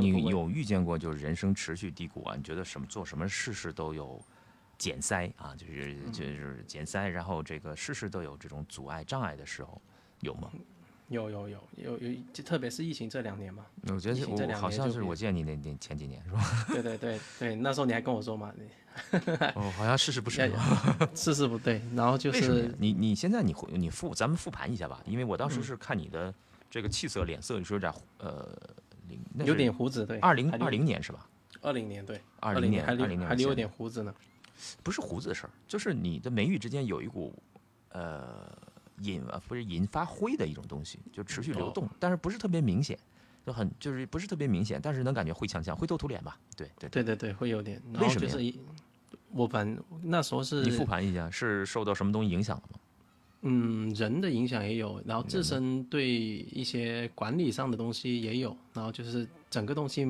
[0.00, 2.34] 你你有遇见过就是人生持续低谷啊？
[2.36, 4.20] 你觉得什么做什么事事都有
[4.78, 9.80] 减塞啊，就是就是减塞，然后这个事事都有这种阻碍障碍的时候，
[10.20, 10.50] 有吗？
[11.08, 13.66] 有有有有有，就特别是疫情这两年嘛。
[13.88, 16.40] 我觉得这我好两年就比像是我见你那那前几年是吧？
[16.72, 18.64] 对对对对，那时候你还跟我说嘛，你
[19.54, 21.14] 哦，好像事事不 是要。
[21.14, 22.74] 事事不对，然后就是？
[22.78, 26.32] 你你现在你回你复咱们复盘一下吧，因为我当时嗯是看你的
[26.70, 28.56] 这个气色脸色你说有点呃
[29.44, 31.28] 有点胡子，对，二零二零年是吧？
[31.60, 34.14] 二零年对，二零年二零年还留有点胡子呢。
[34.82, 37.34] 不是胡子的事儿，就是你的眉宇之间有一股
[37.90, 38.50] 呃
[39.00, 42.98] 引啊不是引发灰的一种东西，就持续流哦动，但是不是特别明显，
[43.44, 46.38] 就很就是不是特别明显，但是能感觉灰呛呛、灰头土脸吧？
[46.56, 46.88] 对对。
[46.90, 47.82] 对对对，会有点。
[47.92, 48.52] 然为什么
[49.32, 52.78] 我反那时候是你复盘一下，是受到什么东西影响了吗？
[53.46, 60.06] 嗯，人的影响也有，然后自身对一些管理上的东西也有，然后就是整个东西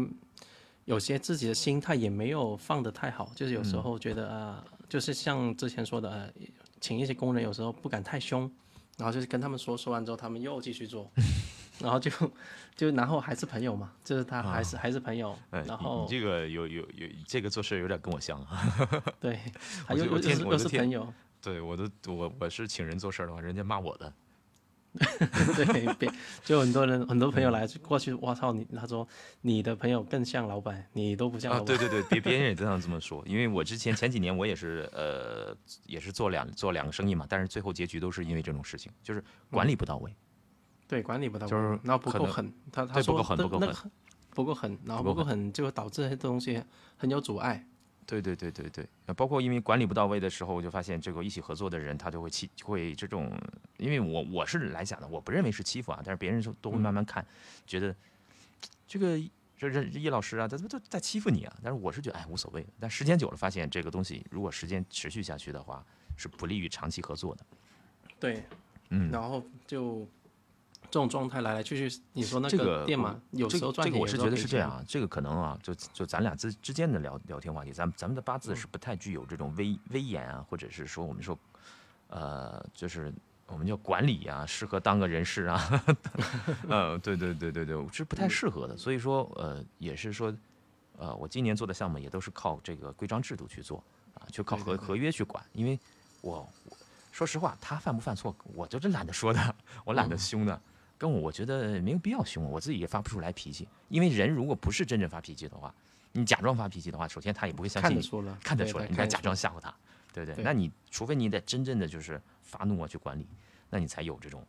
[0.84, 6.30] 有些自己的心态也没有放得太好，就是有时候觉得啊、就是像之前说的，呃，
[6.80, 8.50] 请一些工人有时候不敢太凶，
[8.98, 11.10] 然后就是跟他们说，说完之后他们又继续做，
[11.80, 12.10] 然后就
[12.76, 18.74] 就然后还是朋友嘛，就是他还是、还是朋友，哎，然后你这个有有有这个做事有点跟我像啊。
[19.18, 19.40] 对，
[19.86, 24.12] 还我就我又又又是朋友，对，我都我我是请人做事儿的话，人家骂我的。
[25.56, 26.08] 对，别
[26.44, 29.06] 就很多人很多朋友来过去，我操你，他说
[29.40, 31.76] 你的朋友更像老板，你都不像啊，老板。
[31.76, 40.14] 对对对，别 别人也这样这么说，因为我之前前几年我也是呃也是做两做两个生意嘛，但是最后结局都是因为这种事情，就是管理不到位。
[40.86, 43.90] 对，管理不到位，就是然后不够狠，他他对不说够狠不够这那个
[44.30, 46.62] 不够狠，然后不够狠就导致这些东西
[46.96, 47.66] 很有阻碍。
[48.06, 53.32] 对对对对对，呃包括因为管理不到位的时候，我就发现这个一起合作的人，他就会欺会这种，
[53.78, 57.26] 因为我我是来讲的，我不认为是欺负啊，但是别人都都会慢慢看，
[57.66, 57.94] 觉得
[58.86, 59.18] 这个
[59.58, 61.56] 这这叶老师啊，他怎么都在欺负你啊？
[61.62, 65.84] 但是我是觉得哎无所谓的，但时间久了发现这个东西如果时间持续下去的话，
[66.16, 67.46] 是不利于长期合作的。
[68.20, 68.44] 对，
[68.90, 70.06] 嗯，然后就
[70.90, 81.36] 这种状态来来去去，你说那这个店嘛，有时候赚钱，这个我是觉得是这样啊，这个可能啊，就就咱俩之之间的聊聊天话题，咱咱们的八字是不太具有这种威威严啊，或者是说我们说，
[82.08, 83.12] 呃，就是
[83.48, 85.84] 我们叫管理啊，适合当个人事啊，
[86.68, 88.76] 嗯，对对对对对，是不太适合的。
[88.76, 90.32] 所以说，呃，也是说，
[90.96, 93.82] 呃，我今年做的项目也都是靠这个规章制度去做
[94.14, 95.76] 啊，就靠合合约去管，因为
[96.20, 96.76] 我我
[97.10, 100.10] 说实话，他犯不犯错，我就是懒得说的，我懒嗯。
[100.10, 100.54] 得凶的。
[100.54, 100.62] 跟
[101.10, 103.68] 我，我觉得没有必要凶，我自己也发不出来脾气。
[103.88, 105.74] 因为人如果不是真正发脾气的话，
[106.12, 109.74] 你假装发脾气的话，首先他也不会相信你，看得出了，看得出来，你还假装吓唬他，
[110.12, 110.34] 对不对？
[110.36, 113.26] 对那你除非你得真正的就是发怒啊去管理，
[113.70, 114.46] 那你才有这种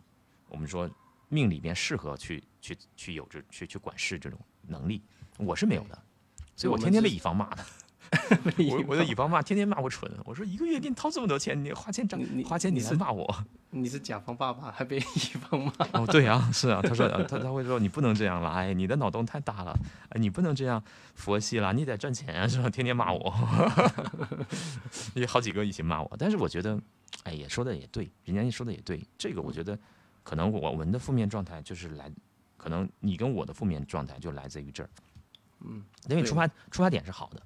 [0.49, 0.89] 我们说
[1.30, 5.01] 命里边适合去去去有这去去管事这种能力，
[5.38, 6.03] 我是没有的，
[6.56, 7.66] 所以我天天被是乙方骂的。
[8.72, 10.12] 我 我的乙方骂，天天骂我蠢。
[10.26, 13.36] 我说一个月给你掏这么多钱，你花钱涨你你花钱你来骂我。
[13.72, 19.78] 你是甲方爸爸，还被乙方骂，哦，对啊，是啊，他说呃他他会说你不能这样了，哎，你的脑洞太大了，
[20.10, 20.82] 哎，你不能这样
[21.14, 22.70] 佛系了，你得赚钱啊，是吧？
[22.70, 23.34] 天天骂我，
[25.16, 26.80] 有好几个一起骂我，但是我觉得，
[27.24, 29.78] 哎，也说的也对，人家说的也对，这个我觉得
[30.24, 32.10] 可能我们的负面状态就是来，
[32.56, 34.89] 可能你跟我的负面状态就来自于这儿，
[35.60, 37.43] 嗯，因为对出发出发点是好的，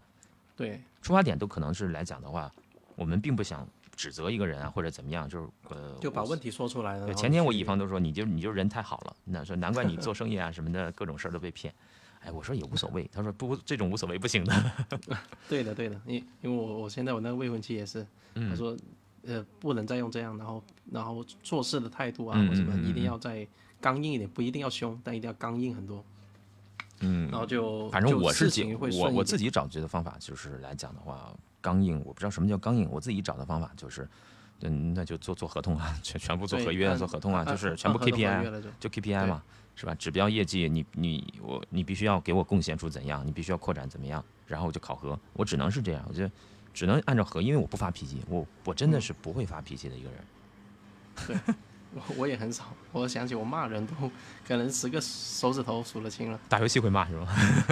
[0.59, 2.51] 对出发点都可能是来讲的话，
[2.97, 7.05] 我们并不想指责一个人啊或者怎么样，就是呃，就把问题说出来了。
[7.05, 11.73] 对，前天我乙方都说你就你就人太好了，那说难怪你做生意啊什么的各种事儿都被骗。
[12.19, 14.71] 哎，我说也无所谓，他说不这种无所谓不行的。
[15.47, 18.05] 对的对的，因因为我我现在我那个未婚妻也是，
[18.35, 18.75] 嗯他说
[19.23, 23.47] 呃不能再用这样，然后然后做事的态度啊嗯或什么一定要再
[23.79, 26.03] 刚硬一点，不一定要凶，但一定要刚硬很多。
[27.01, 34.07] 嗯然后就反正我是解我我自己找觉得方法就是来讲的话，刚硬我不知道什么叫刚硬，我自己找的方法就是，
[34.61, 39.41] 嗯，那就做做合同啊，全全部做合约啊，做合同啊，就是全部 KPI 就就 KPI 嘛，
[39.75, 39.95] 是吧？
[39.95, 46.31] 指标业绩你你我你必须要给我贡献出怎样，你必须要扩展怎么样，然后我就考核，我只能是这样，我觉得
[46.73, 51.55] 只能按照合，因为我不发脾气，我我真嗯的是不会发脾气的一个人。
[51.93, 53.93] 我 我也很少，我想起我骂人都
[54.47, 56.39] 可能十个手指头数得清了。
[56.47, 57.27] 打游戏会骂是吗？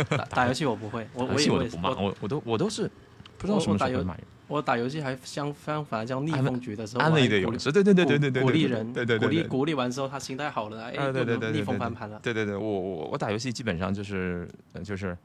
[0.09, 2.89] 打 打游戏我不会，我我也不骂，我我我都我都是
[3.37, 4.23] 不知道什么时候会骂人。
[4.47, 7.39] 我打游戏还相反反叫逆风局的时候，鼓励，对
[7.83, 11.11] 对对对对对，鼓励人，对对对，鼓励鼓励完之后，他心态好了，哎，
[11.51, 12.17] 逆风翻盘了。
[12.23, 15.17] 对对对，我我我打游戏基本上就是呃就是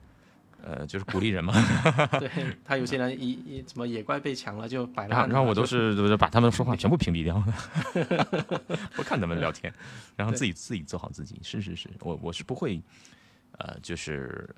[0.65, 1.53] 呃就是鼓励人嘛，
[2.21, 2.31] 对
[2.65, 7.43] 他有些人一一什么野怪被抢了就摆烂，然后我都是都是把他们说话全部屏蔽掉，
[8.95, 9.73] 不看他们聊天，
[10.17, 11.39] 然后自己自己做好自己。
[11.43, 12.81] 是是是，我我是不会
[13.59, 14.49] 呃就是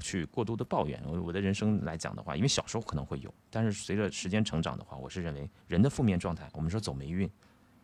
[0.00, 1.00] 去过多的抱怨。
[1.04, 7.28] 我我的人生来讲的话，因为小时候可能会有，但是随着时间成长的话，我是认为人的负面状态，我们说走霉运，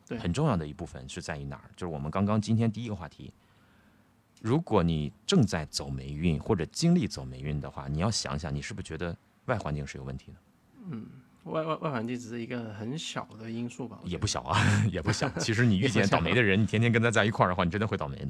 [0.07, 1.71] 对很重要的一部分是在于哪儿？
[1.77, 3.33] 就是我们刚刚今天第一个话题，
[4.47, 9.15] 如果你正在走霉运或者经历走霉运的话，你要想想，你是不是觉得
[9.47, 10.39] 外环境是有问题的？
[10.89, 11.05] 嗯
[11.43, 14.57] 外外外环境只是一个很小的因素吧，也不小啊，
[14.91, 15.29] 也不小。
[15.41, 18.29] 其实你遇见倒霉的人，你天天跟他在一块儿的话，你真的会倒霉的。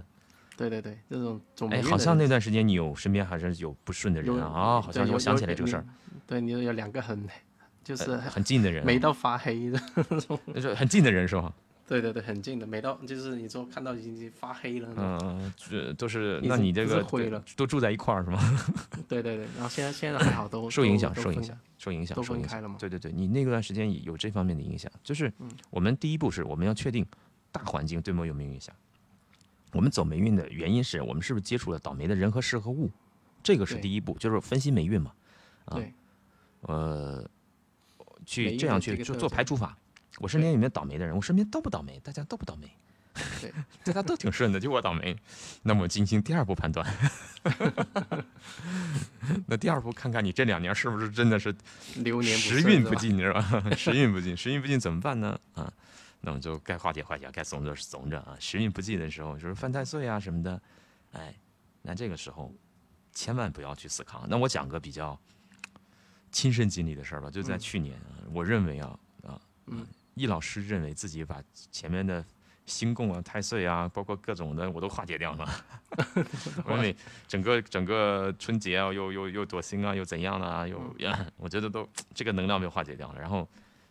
[0.57, 4.49] 对对对，这种总哎，好像那段时间你有身边还是有不顺的人有啊？
[4.49, 5.85] 啊，好像有我想起来这个事儿，
[6.27, 7.29] 对你有两个很
[7.85, 9.79] 就是呃很近的人霉，到发黑的，
[10.47, 11.53] 那是很近的人是吧？
[11.87, 16.41] 对对对，很近的，每到就是你说看到已经发黑了嗯，这都是。
[16.43, 18.41] 那你这个灰了都住在一块儿是吗？
[19.09, 22.49] 对对对，然后现在现在还好都受影响，受影响，受影响，都受影响。
[22.49, 27.07] 分开了嘛，对对对，你那段时间有这方面的影响，就是嗯我们第一步是我们要确定
[27.53, 28.75] 大环境对我们有没有影响。
[29.73, 32.91] 我们走霉运的原因是我们是不是接触了倒霉的人和事和物，
[33.45, 35.13] 这个是第一步，就是分析霉运嘛。
[35.67, 35.95] 啊对，
[36.63, 37.29] 呃，
[38.25, 39.79] 去这样去做做排除法。
[40.19, 41.15] 我身边有没有倒霉的人？
[41.15, 42.69] 我身边都不倒霉，大家都不倒霉，
[43.41, 43.53] 对，
[43.85, 45.17] 大家都挺顺的，就我倒霉。
[45.63, 46.87] 那么进行第二步判断。
[49.47, 51.55] 那第二步看看你这两年是不是真的是
[51.97, 53.71] 流年 时运不进，进是吧？
[53.77, 55.39] 时运不进，时运不进怎么办呢？
[55.55, 55.71] 啊，
[56.21, 58.37] 那么就该化解化解，该怂着怂着啊。
[58.41, 60.61] 时运不济的时候，就是犯太岁啊什么的，
[61.13, 61.35] 哎，
[61.83, 62.53] 那这个时候
[63.13, 64.27] 千万不要去死扛。
[64.29, 65.19] 那我讲个比较
[66.33, 69.87] 亲身经历的事儿吧，就在嗯去年，啊，我认为啊啊，嗯，
[70.17, 72.25] 易老师认为自己把前面的
[72.65, 75.49] 星宫啊、太岁啊，包括各种的我都化解掉了。
[76.65, 76.97] 我认为
[77.29, 83.21] 整个整个春节啊，又又又躲星啊，又怎样啊，又呀，我觉得都这个能量被化解掉了。
[83.21, 83.47] 然后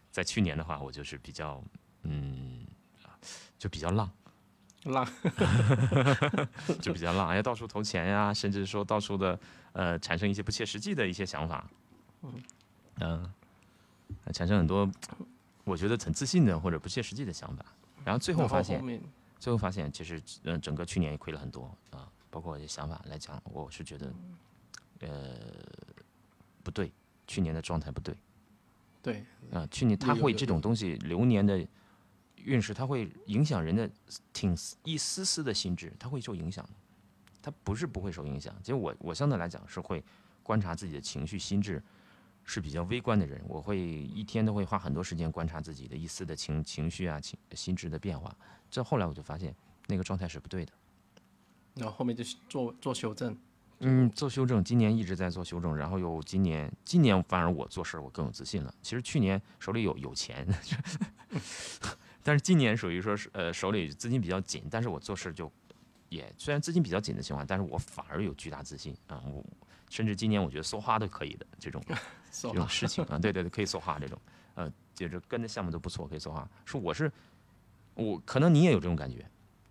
[0.09, 1.63] 在去年的话，我就是比较
[2.01, 2.65] 嗯，
[3.59, 4.11] 就比较浪，
[4.85, 5.07] 浪
[6.81, 9.39] 就比较浪，哎，到处投钱呀，甚至说到处的
[9.73, 11.69] 呃产生一些不切实际的一些想法，
[12.99, 13.31] 嗯、
[14.25, 14.89] 呃产生很多
[15.65, 17.65] 我觉得很自信的或者不切实际的想法。
[18.05, 18.81] 然后最后发现
[19.39, 24.13] 最后发现，其实嗯、呃整个去年也亏了很多啊，包括我的想法来讲，我是觉得，
[25.01, 25.35] 呃，
[26.63, 26.91] 不对，
[27.27, 28.15] 去年的状态不对
[29.01, 31.67] 对啊，去年他会这种东西，流年的
[32.37, 33.89] 运势，它会影响人的
[34.31, 36.71] 挺一丝丝的心智，它会受影响的，
[37.41, 38.55] 它不是不会受影响。
[38.61, 40.03] 其实我我相对来讲是会
[40.43, 41.81] 观察自己的情绪心智。
[42.45, 48.33] 是比较微观的人，我会一天都会花很多时间观察自己的一丝的情情绪啊、情心智的变化。
[48.69, 49.53] 这后来我就发现，
[49.87, 50.71] 那个状态是不对的。
[51.73, 53.37] 然后后面就做做修正，
[53.79, 58.73] 嗯，做修正，今年一直在做修正，然后又今年，今年反而我做事儿我更有自信了。
[58.81, 60.47] 其实去年手里有有钱，
[62.23, 65.51] 但是今年属于说是呃手里资金比较紧，但是我做事就
[66.09, 69.21] 也虽然资金比较紧的情况，但是我反而有巨大自信啊！
[69.25, 69.43] 我
[69.89, 71.95] 甚至今年我觉得梭花都可以的这种是
[72.41, 74.19] 这种事情啊，对对对，可以说话这种，
[74.55, 76.47] 呃，就是跟的项目都不错，可以说话。
[76.65, 77.11] 说我是
[77.93, 79.25] 我，可能你也有这种感觉，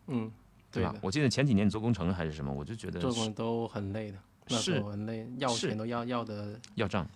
[0.07, 0.31] 嗯，
[0.71, 0.95] 对吧？
[1.03, 4.19] 我记得前几年你做工程还是什么，我就觉得做是工都很累的，
[4.59, 7.07] 是很累，要钱都要要的，要账，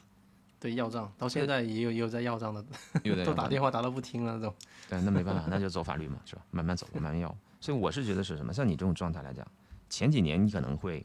[0.61, 2.64] 对要账，到现在也有也有在要账的，
[3.24, 4.55] 都打电话打到不听了那种。
[4.88, 6.42] 对，那没办法，那就走法律嘛，是吧？
[6.51, 7.34] 慢慢走，慢慢要。
[7.61, 8.53] 所以我是觉得是什么？
[8.53, 9.46] 像你这种状态来讲，
[9.88, 11.05] 前几年你可能会，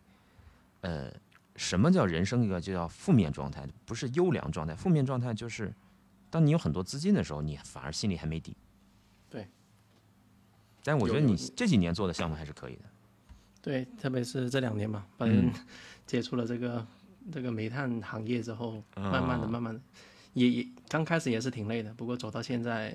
[0.82, 1.12] 呃，
[1.56, 4.76] 什么叫人生一个就叫负面状态，不是优良状态。
[4.76, 5.74] 负面状态就是，
[6.30, 8.56] 当你有很多资金的时候，你反而心里还没底。
[9.30, 9.48] 对。
[10.84, 12.82] 但我觉得你这几年做的项目还是可以的。
[13.62, 15.54] 对，特别是这两年嘛，反嗯正
[16.06, 16.86] 接触了这个
[17.32, 19.80] 这个煤炭行业之后，啊慢慢的、慢慢的，
[20.34, 22.94] 也也刚开始也是挺累的，不过走到现在，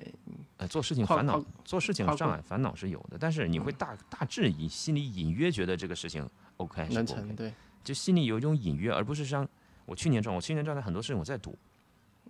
[0.57, 7.35] 呃，做事情烦恼，做事情障碍烦恼是有的，但是你会大大致隐心里隐约觉得这个事情 OK 还是 OK 能成，。
[7.35, 7.51] 对，
[7.89, 9.49] 就心里有一种隐约，而不是像
[9.87, 11.57] 我去年状，我去年状态很多事情我在赌，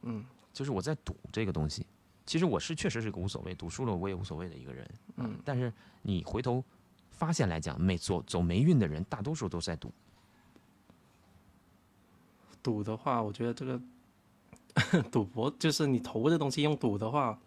[0.03, 1.86] 嗯，就是我在赌这个东西。
[2.26, 6.64] 其实我是确实是个无所谓，赌输了我也无所谓的一个人，嗯，但是你回头
[7.10, 9.91] 发现来讲，每走走霉运的人，大多数都在赌。
[12.64, 13.82] 赌的话，我觉得这个
[15.12, 17.38] 赌博就是你投这东西用赌的话，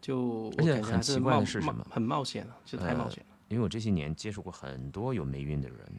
[0.00, 3.36] 就而且很奇怪的是什么很冒险了，就太冒呃险了。
[3.48, 5.92] 因为我这些年接触过很多有霉运的人，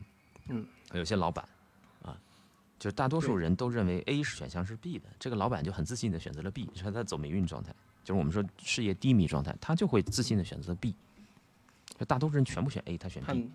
[0.49, 1.47] 嗯，有些老板
[2.01, 2.17] 啊，
[2.79, 7.73] 就大多数人都认为 A 选项是 B 的，这个老板就很自信的选择了 B，说他走霉运状态，
[8.03, 10.95] 就是我们说事业低迷状态，他就会自信的选择 B。
[11.97, 13.51] 就大多数人全部选 A，他选 B，判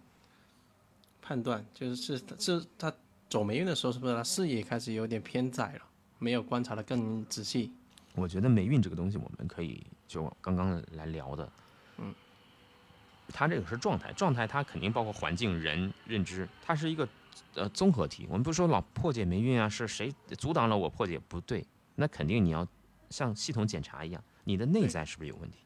[1.20, 2.92] 判断就是是是他
[3.28, 5.82] 走霉运的时候，是不是他视野开始有点偏窄了，
[6.18, 7.70] 没有观察的更仔细？
[8.14, 11.50] 我觉得霉运这个东西，我们可以就刚刚来聊的，
[13.28, 17.08] 它这个是状态，状态它肯定包括环境、人、认知，它是一个
[17.54, 18.26] 呃综合体。
[18.28, 21.18] 我们不是说老破解霉运啊，是谁阻挡了我破解？
[21.28, 21.64] 不对，
[21.94, 22.66] 那肯定你要
[23.10, 25.58] 像系统检查一样，你的内在是不是有问题？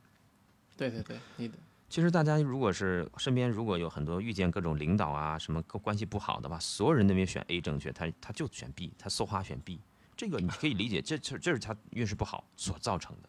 [0.76, 1.56] 对对对，你的
[1.88, 9.80] 其实大家如果是身边如果有很多遇见各种领导啊什么关系不好的话，所有人都没选 A 正确，他他就选 B，他搜花选 B，
[10.16, 13.28] 这个你可以理解，这这这是他运势不好所造成的。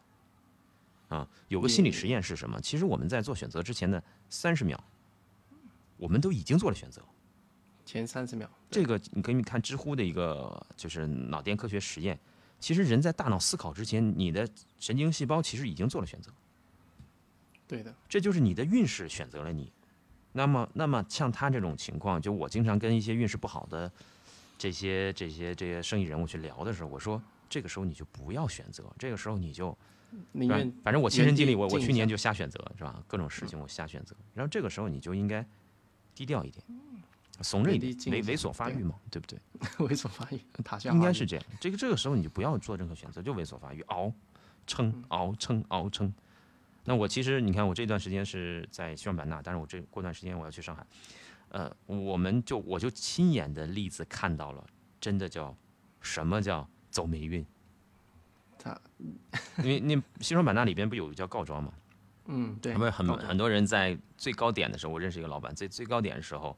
[1.08, 2.60] 啊，有个心理实验是什么？
[2.60, 4.78] 其实我们在做选择之前的三十秒，
[5.96, 7.02] 我们都已经做了选择。
[7.86, 12.18] 前三十秒，这个你可以看知乎的一个就是脑电科学实验。
[12.60, 14.46] 其实人在大脑思考之前，你的
[14.78, 16.30] 神经细胞其实已经做了选择。
[17.66, 19.72] 对的，这就是你的运势选择了你。
[20.32, 23.90] 那么，那么像他这种情况，就我经常跟一些运势不好的
[24.58, 29.74] 这些这些这些生意人物去聊的时候，我说这个时候你就不要选择，这个时候你就。
[30.32, 33.02] 宁愿反正我亲身经历，我我去年就瞎选择，是吧？
[33.06, 35.46] 各种事情我瞎选择，然后这个时候你就应该
[36.14, 36.64] 低调一点，
[37.42, 39.38] 怂着一点猥猥琐发育嘛，对不对？
[39.86, 41.44] 猥琐发育，塔下发育应该是这样。
[41.60, 44.12] 这个这个时候你就不要做任何选择，就猥琐发育，熬、
[44.66, 46.12] 撑、熬、撑、熬、撑。
[46.84, 50.86] 那我其实你看，我这段时间是在西双版纳，但是我这过段时间我要去上海，
[51.50, 54.64] 呃，我们就我就亲眼的例子看到了，
[54.98, 55.54] 真的叫
[56.00, 57.44] 什么叫走霉运。
[58.68, 58.80] 他
[59.62, 61.72] 因为那西双版纳里边不有叫告庄吗，
[62.26, 66.56] 嗯对，他们很很多人在最高点的时候，我认识一个老板，在最高点的时候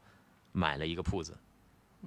[0.51, 1.37] 买了一个铺子，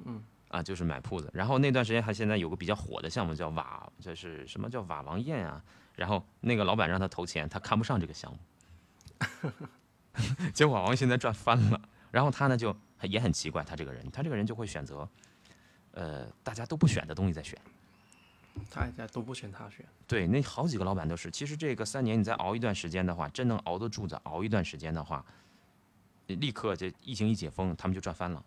[0.05, 1.31] 嗯，啊，就是买铺子。
[1.33, 5.63] 然后那段时间还现在有个比较火的项目叫瓦，就是什么叫瓦王宴啊？
[5.95, 8.33] 然后那个老板让他投钱，他看不上这个项
[9.43, 9.51] 目，
[10.53, 11.81] 结果瓦王现在赚翻了。
[12.11, 15.09] 然后他呢就也很奇怪，他这个人，他这个人就会选择，
[15.93, 17.59] 呃，大家都不选的东西在选。
[18.71, 21.31] 大家都不选他选，对，那好几个老板都是。
[21.31, 25.25] 其实这个三年你再熬一段时间的话，真能熬得住的，熬一段时间的话，
[26.27, 28.45] 立刻这疫情一解封，他们就赚翻了。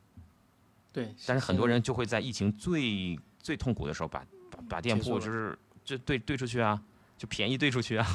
[0.92, 6.82] 对，但是很多人就会在疫情最最痛苦的时候把，把把店铺就是就兑兑出去啊，
[7.18, 8.08] 就便宜兑出去啊。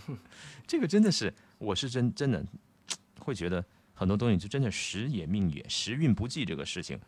[0.66, 2.44] 这个真的是，我是真真的
[3.18, 3.64] 会觉得
[3.94, 7.00] 很多东西就真的时也命也，时运不济这个事情，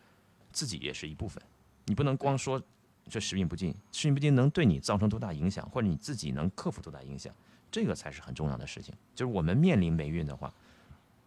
[0.51, 1.43] 自己也是一部分。
[1.87, 2.61] 你不能光说
[3.09, 7.35] 这时运不济，时运不济能对你造成多大影响，或者你自己能克服多大影响，
[7.71, 8.95] 这个才是很重要的事情。
[9.15, 10.53] 就是我们面临霉运的话，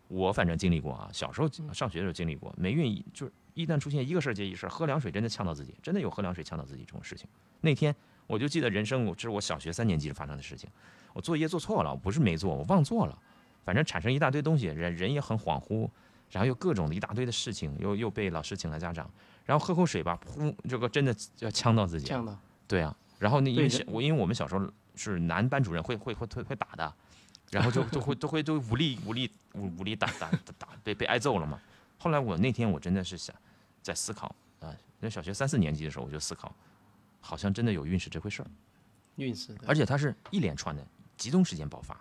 [0.07, 7.28] 我反正经历过啊，小时候上学的时候经历过，霉运就是一旦出现一个事儿接一个事儿，喝凉水真的呛到自己，真的有喝凉水呛到自己这种事情。
[7.61, 10.69] 那天我就记得人生，我这是我小学三年级发生的事情，
[11.13, 13.17] 我作业做错了，我不是没做，我忘做了，
[13.63, 15.89] 反正产生一大堆东西，人人也很恍惚，
[16.30, 19.09] 然后又各种的一大堆的事情，又又被老师请来家长，
[19.48, 22.38] 然后喝口水吧，噗，这个真的要呛到自己这，样的，
[22.68, 26.93] 对啊，然后那因为我因为我们小时候是男班主任会会会会会打的，
[27.50, 31.60] 然后就就会都会都无力无力无无力打打打打被被挨揍了嘛。
[31.98, 33.34] 后来我那天我真的是想
[33.82, 36.54] 在思考啊，那小学三四年级的时候我就思考，
[37.22, 38.48] 好像真的有运势这回事儿，
[39.16, 40.86] 运势，而且它是一连串的
[41.16, 41.98] 集中时间爆发，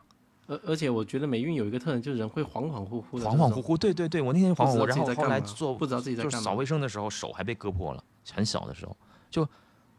[0.47, 8.97] 而而且我觉得霉运有一个特点，就是人会恍恍惚惚的，恍恍惚，惚，对对对，我那天恍恍惚，然后后来做不知道自己在就是扫，卫生的时候手还被割破了，很小的时候
[9.31, 9.45] 就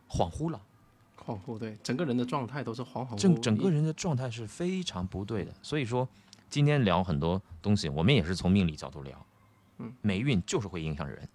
[0.10, 0.62] 恍惚了。
[1.26, 5.54] 恍惚，对，整个人的状态都是恍恍惚惚，整整个人的状态是非常不对的。
[5.62, 6.08] 所以说，
[6.50, 9.26] 今天聊很多东西，我们也是从命理角度聊。
[9.80, 11.28] 嗯，霉运就是会影响人，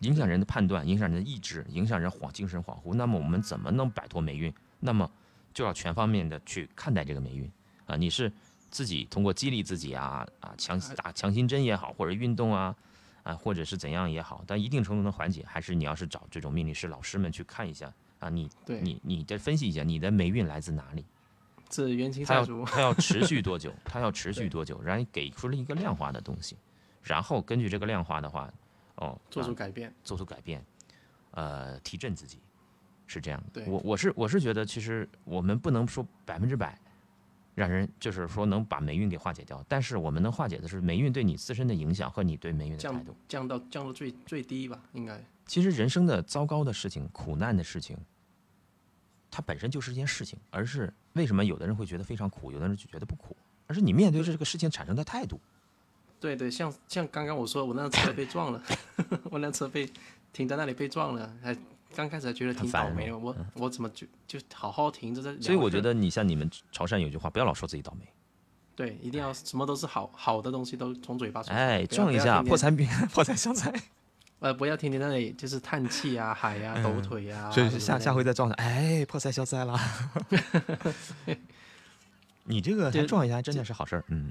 [0.00, 2.92] 影响人的判断，影响人的意志，影响人恍精神恍惚。
[2.94, 4.52] 那么我们怎么能摆脱霉运？
[4.80, 5.08] 那么
[5.52, 7.48] 就要全方面的去看待这个霉运
[7.86, 7.96] 啊！
[7.96, 8.32] 你是
[8.70, 12.74] 自己通过激励自己啊啊强打强心针也好，或者运动啊
[13.22, 15.44] 啊，或者是怎样也好，但一定程度的缓解。
[15.46, 21.04] 还是你要是找这种命理师老师们去看一下啊，你对你你再分析一下你的霉运来自哪里。
[21.70, 23.72] 是冤亲它要债主，它要持续多久？
[23.84, 24.80] 它要持续多久？
[24.82, 26.56] 然后给出了一个量化的东西，
[27.02, 28.52] 然后根据这个量化的话，
[28.96, 30.64] 哦，做出啊改变，做出改变，
[31.32, 32.38] 呃，提振自己，
[33.08, 33.46] 是这样的。
[33.54, 36.78] 对我我是我是觉得，其实我们不能说百分之百
[37.54, 43.16] 让人就是说能把霉运给化解掉，但是我们能化解的是霉运对你自身的影响和你对霉运的态度。
[43.28, 47.96] 降到降到最最低吧，应该其实人生的糟糕的事情、苦难的事情，
[49.30, 53.36] 它本身就是一件事情，而是为什么有的人会觉得非常苦，有的人就觉得不苦，
[53.66, 55.40] 而是你面对这个事情产生的态度。
[56.18, 58.62] 对对，像像刚刚我说我那辆车被撞了，
[59.30, 59.86] 我那车被
[60.32, 61.54] 停在那里被撞了，还
[61.94, 68.06] 刚开始还觉得挺倒霉的，我我怎么就就好好停着在，所以我觉得你像你们潮汕有句话，不要老说自己倒霉，
[68.76, 73.72] 对，一定要什么都是好好的东西都从嘴巴出来，哎，撞一下，破产品， 破财消灾。
[74.40, 79.78] 呃，不要天天在那里就是叹气啊、喊呀、抖腿呀、嗯所以什么的下下回再撞上，哎，破财消灾了。
[82.44, 84.04] 你这个还就撞一下，真的是好事儿。
[84.08, 84.30] 嗯，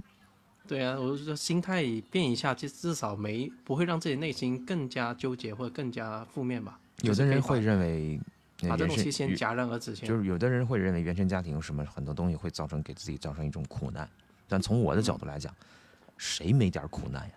[0.68, 6.80] 对啊，我就说心态变一下，就至少没不会让自己内心更加纠结或者更加负面吧。
[7.04, 8.20] 有的人会认为
[8.62, 9.93] 呃把这东西先戛然而止。
[9.93, 14.10] 就是有的人会认为原生家庭什么很多东西会造成给自己造成一种苦难，
[14.47, 15.54] 但从我的角度来讲，
[16.18, 17.34] 谁没点苦难呀？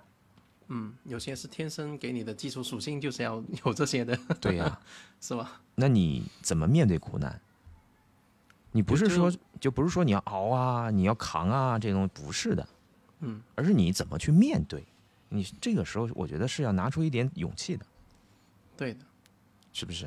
[0.68, 4.80] 嗯，有些是天生给你的基础属性就是要有这些的，对呀、
[5.20, 5.60] 是吧？
[5.74, 7.40] 那你怎么面对苦难？
[8.72, 12.68] 你不是说就不是说你要熬啊，你要扛啊，这东西不是的，
[13.20, 14.84] 嗯，而是你怎么去面对。
[15.28, 17.84] 你这个时候，我觉得是要拿出一点勇气的，
[18.76, 19.00] 对的。
[19.76, 20.06] 是不是？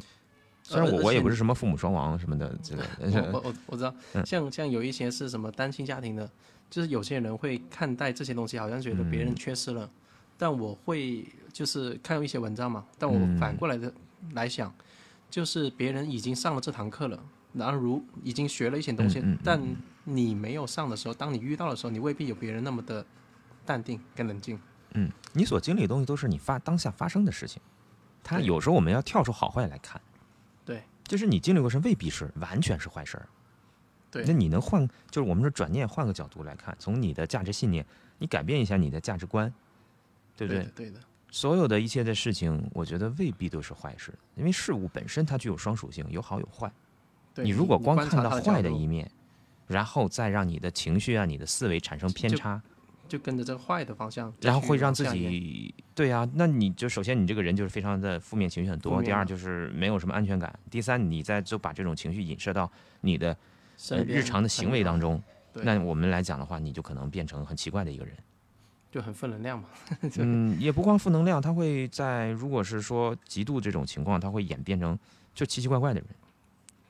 [0.63, 4.26] 虽然我我也不是什么父母双亡什么的之类的，但是我我我我知道， 嗯。
[4.26, 6.28] 像像有一些是什么单亲家庭的，
[6.72, 9.88] 就是有些人会看待这些东西，好像觉得别人缺失了，
[10.39, 13.38] 但我会就是看一些文章嘛，但我嗯。
[13.38, 13.93] 反过来的
[14.34, 14.74] 来想，
[15.30, 17.20] 就是别人已经上了这堂课了，
[17.53, 19.61] 然后如已经学了一些东西，但
[20.03, 23.05] 你没有上的时候，当你遇到的时候，你未必有别人那么的
[23.65, 24.59] 淡定跟冷静。
[24.93, 27.61] 嗯，你所经历的东西都是你发当下发生的事情，
[28.24, 30.01] 它有时候我们要跳出好坏来看，
[30.65, 30.84] 对。
[31.03, 33.28] 就是你经历过是未必是完全是坏事儿。
[34.11, 34.24] 对。
[34.26, 37.86] 那你能换，就是我们说转念换个角度来看，从你的价值信念，
[38.17, 39.51] 你改变一下你的价值观，
[40.38, 40.63] 对不对？
[40.63, 40.99] 的对的，
[41.32, 46.72] 所有的一切的事情，我觉得未必都是坏事，因为事物本身它具有双属性，有好有坏。
[47.34, 49.09] 对你如果光看到坏的一面，
[49.67, 52.61] 然后再让你的情绪啊、你的思维产生偏差，
[53.10, 63.36] 就跟着这个坏的方向，然后会让自己对啊，那你就首先你这个人就是非常的负面情绪很多，第二就是没有什么安全感，第三你再就把这种情绪引射到你的
[63.89, 65.22] 呃日常的行为当中，
[65.53, 68.16] 那我们来讲的话，你就可能变成很奇怪的一个人。
[68.91, 69.68] 就很负能量嘛。
[70.18, 74.97] 嗯，也不光负能量，他会在如果是说极度这种情况，他会演变成
[75.34, 76.10] 就奇奇怪怪的人，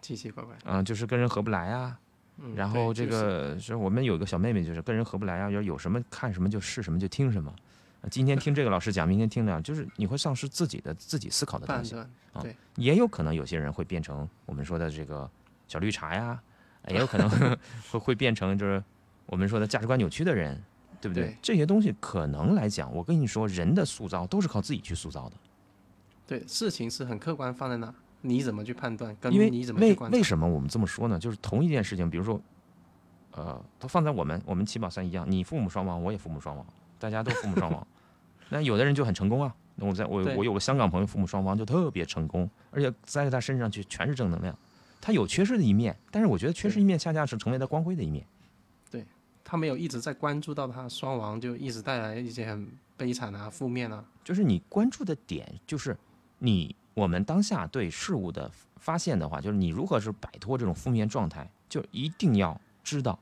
[0.02, 0.56] 奇奇怪怪。
[0.64, 2.00] 啊、就是跟人合不来啊。
[2.42, 7.54] 嗯，然后这个是我们有一个小妹妹，就是跟人合不来啊，要有什么看什么就是什么就听什么。
[8.02, 11.96] 啊今天听这个老师讲，明天听那样，就是你会丧失自己的自己思考的东西。
[11.96, 12.08] 啊
[12.42, 15.30] 对，也有可能有些人会变成我们说的这个
[15.68, 16.42] 小绿茶呀，
[16.88, 17.30] 也有可能
[17.92, 18.82] 会会变成就是
[19.26, 20.62] 我们说的价值观扭曲的人，
[21.02, 21.26] 对不对？
[21.26, 25.36] 对这些东西可能来讲，我跟你说，人的塑造都是靠自己去塑造的。
[26.26, 31.18] 对，事情是很客观放在那，你怎么去判断，跟因为你怎么去为为观察，什么我们这么说呢？
[31.18, 32.42] 就是同一件事情，比如说，
[33.32, 36.66] 呃，它放在我们我们七宝三一样，你父母双亡，我也父母双亡，
[36.98, 37.88] 大家都父母双亡。
[38.50, 39.56] 那有的人就很成功啊。
[39.76, 44.58] 那我在我我有个香港朋友，父母双亡就特别成功，而且栽在他身上去全是正能量。
[45.00, 48.26] 他有缺失的一面，但是我觉得缺失一面恰恰是成为他光辉的一面。
[48.92, 49.06] 对
[49.46, 55.96] 他没有一直在关注到他双亡，就一直带来一些很悲惨啊、负面啊，就是你关注的点，就是
[56.40, 63.18] 你我们当下对事物的发现的话，就是你如何是摆脱这种负面状态，就一定要知道，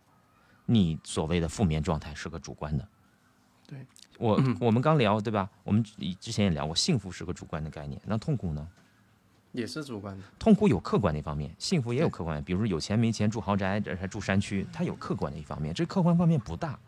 [0.66, 2.88] 你所谓的负面状态是个主观的。
[3.68, 3.86] 对，
[4.18, 5.50] 我我们刚聊对吧？
[5.64, 5.84] 我们
[6.20, 8.68] 之前也聊过，幸福是个主观的概念，那痛苦呢？
[9.52, 10.24] 也是主观的。
[10.38, 16.80] 痛苦有客观的一方面，幸福也有客观，比如说有钱没钱住豪宅，这还住山区，它有客观的一方面，这客观方面不大。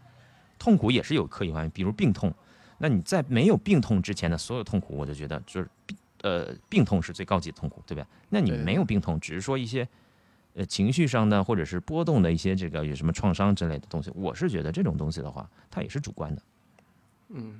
[0.57, 2.33] 痛苦也是有客观方面，比如病痛。
[2.77, 8.05] 那你在没有病痛之前的所有痛苦，我就觉得就是病呃病痛是最高级的痛苦，对吧？
[8.29, 9.87] 那你没有病痛，只是说一些
[10.53, 16.41] 呃情绪上的或者是波动的一些这个有什么创伤之类的东西，我是觉得这种东西的话，它也是主观的。
[17.29, 17.59] 嗯，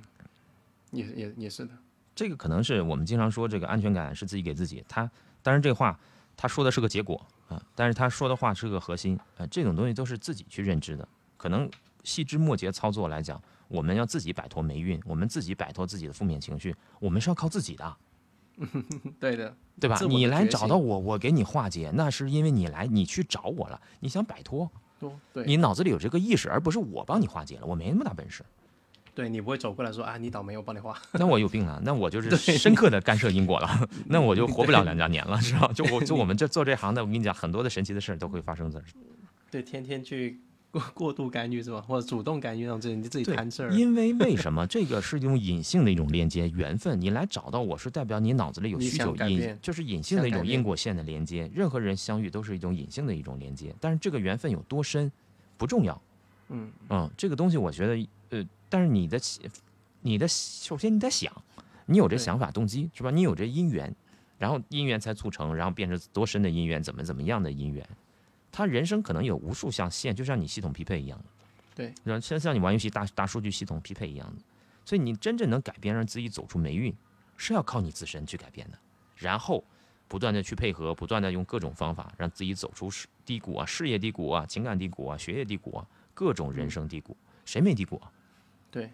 [0.90, 1.72] 也也也是的。
[2.14, 4.84] 这个可能是我们经常说这个安全感是自己给自己。
[4.88, 5.10] 他
[5.42, 5.98] 当然这话
[6.36, 11.08] 他说的是个结果啊，但是他说的话是个核心啊，这种东西都是自己去认知的。
[11.36, 11.70] 可能
[12.04, 17.96] 细枝末节操作来讲，我们要自己摆脱霉运，我们自己摆脱自己的负面情绪，我们是要靠自己的，
[19.18, 24.70] 对的，对吧你来找到我，我给你化解，那是因为你来你去找我了，你想摆脱，
[25.32, 28.44] 对你脑子里有这个意识，而不是我帮你化解了，我没那么大本事。
[29.12, 30.96] 对，你不会走过来说啊，你倒霉，我帮你画。
[31.12, 35.70] 那我有病了，那我就 是深刻的干涉因果了，那我就活不了两三年了，是吧？
[35.74, 38.80] 就我就我们这做这行的，我跟你讲，很多的神奇的事儿都会发生在
[39.50, 40.40] 对，天天去
[40.70, 41.80] 过 过度干预是吧？
[41.80, 43.72] 或者主动干预，让自己你自己对摊事儿。
[43.72, 47.00] 因为为什么 这个是一种隐性的一种连接缘分？
[47.00, 51.50] 你来找到我是代表你脑子里有需求，隐就是隐性的一种因果线的连接。
[51.54, 55.10] 任何人相遇都是一种隐性的一种连接，但是这个缘分有多深
[55.56, 56.00] 不重要。
[56.48, 59.20] 嗯，嗯，这个东西我觉得，呃，但是你的
[60.02, 61.32] 你的首先你得想，
[61.86, 63.10] 你有这想法动机是吧？
[63.10, 63.94] 你有这因缘，
[64.38, 67.86] 然后因缘才促成，然后变成多深的因缘，怎么怎么样的因缘。
[68.52, 71.24] 他人生可能有无数项线，就像你系统匹配一样的，
[71.74, 74.42] 对，然像像你玩游戏大大数据系统匹配一样的。
[74.84, 76.92] 所以你真正能改变，让自己走出霉运，
[77.36, 78.78] 是要靠你自身去改变的，
[79.16, 79.62] 然后
[80.08, 88.10] 不断的去配合，不断的用各种方法让自己走出事低谷啊，事业低谷啊，情感低谷啊，学业低谷啊，各种人生低谷，谁没低谷啊？
[88.68, 88.90] 对，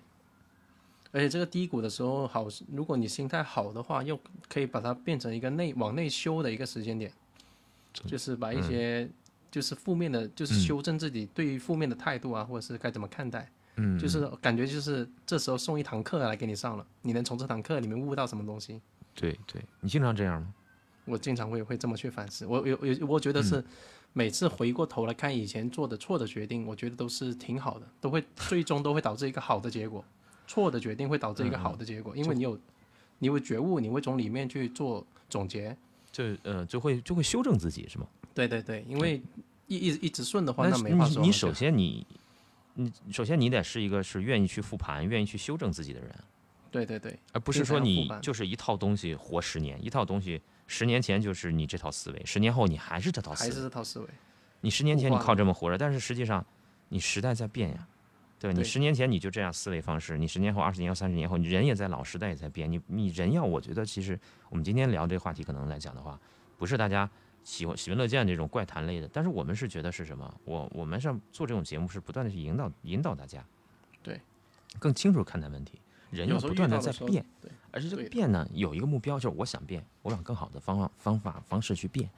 [1.13, 7.11] 而且这个低谷的时候好，如果你心态好的话，又可以把它变成一个内往内修的一个时间点，
[8.07, 9.09] 就是把一些
[9.57, 13.51] 就是负面的，就是修正自己对于负面的态度啊，或者是该怎么看待。
[13.77, 18.79] 嗯，就是感觉就是这时候送一堂课来给你上了，你能从这堂课里面悟到什么东西？
[19.15, 20.53] 对对，你经常这样吗？
[21.07, 22.45] 我经常会会这么去反思。
[22.45, 23.65] 我有有，我觉得是
[24.13, 30.05] 每次回过头来看以前做的错的决定，我觉得都是挺好的，都会最终都会导致一个好的结果。
[30.47, 32.61] 错的决定会导致一个好的结果，因为你有
[33.21, 35.75] 你会觉悟，你会从里面去做总结，
[36.13, 38.07] 就呃就会就会修正自己，是吗？
[38.35, 39.23] 对对对，因为
[39.67, 41.23] 一一一直顺的话，那没话说。
[41.23, 42.07] 你首先你。
[42.79, 46.15] 你首先你得是一个是愿意去复盘、愿意去修正自己的人，
[46.71, 54.07] 对对对，而不是说你就是一套东西活十年，一套东西十年前就是你这套思维，十年后你还是这套思维，还是这套思维。
[54.61, 56.45] 你十年前你靠这么活着，但是实际上
[56.91, 57.89] 你时代在变呀，
[58.39, 58.55] 对吧？
[58.55, 62.71] 你十年前你就这样思维方式，你十年后、二十年后、三十年后，你人也在老，时代也在变。
[62.71, 66.21] 你你人要，我觉得其实我们今天聊这个话题，可能来讲的话，
[66.59, 67.11] 不是大家。
[67.47, 70.35] 喜欢喜闻乐见这种怪谈类的，但是我们是觉得是什么？
[70.45, 73.43] 我我们上做这种节目是不断的去引导引导大家，
[74.03, 74.21] 对，
[74.81, 75.81] 更清楚看待问题。
[76.11, 82.11] 人要不断的在变，对，而且这个变呢有一个目标，就是我想变，我往更好的方法方法方式去变。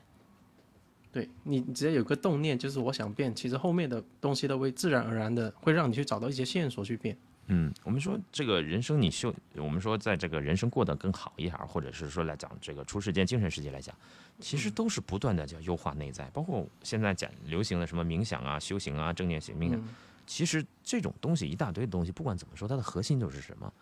[1.13, 7.15] 对你只要有个动念，就是我想变，其实后面的东西都会自然而然的会让你去找到一些线索去变。
[7.51, 13.95] 嗯，我们说这个人生你修，我们说在这个人生过得更好一点，或者是说来讲这个出世间精神世界来讲，
[14.39, 19.83] 其实都是不断的叫优化内在，包括现在讲流行的什么冥想啊、修行啊、正念行冥想，
[20.27, 23.73] 其实这种东西一大堆的东西，不管怎么说，它的核心就是什么？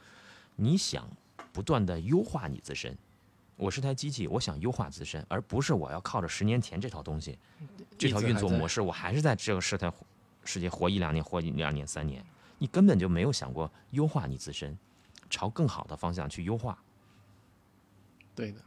[0.54, 1.04] 你想
[1.52, 2.96] 不断的优化你自身，
[3.56, 7.36] 我是台机器，我想优化自身，而不是我要靠着十年前这套东西，
[7.98, 9.92] 这套运作模式，我还是在这个世态
[10.44, 12.24] 世界活一两年，活一两年三年。
[12.58, 14.76] 你根本就没有想过优化你自身，
[15.28, 16.78] 朝更好的方向去优化。
[18.34, 18.60] 对的，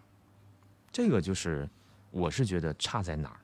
[0.91, 1.67] 这个就是
[2.11, 3.39] 我是觉得差在哪儿，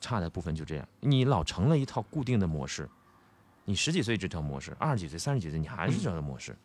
[0.00, 0.88] 差的部分就这样。
[1.00, 2.88] 你老成了一套固定的模式，
[3.64, 6.56] 你十几岁这套模式，二十几岁、三十几岁你还是这套模式。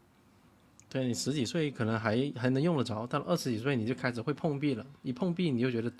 [0.89, 5.91] 对你十几岁可能还还能用得着，到了二十几岁你就开始会碰壁了，一碰壁你就觉得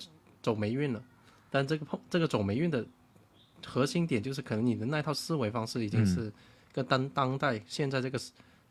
[0.42, 1.02] 走霉运了。
[1.50, 2.84] 但这个碰这个走霉运的
[3.66, 6.32] 核心点就是可能你的那套思维方式已经是。
[6.72, 8.18] 跟当当代现在这个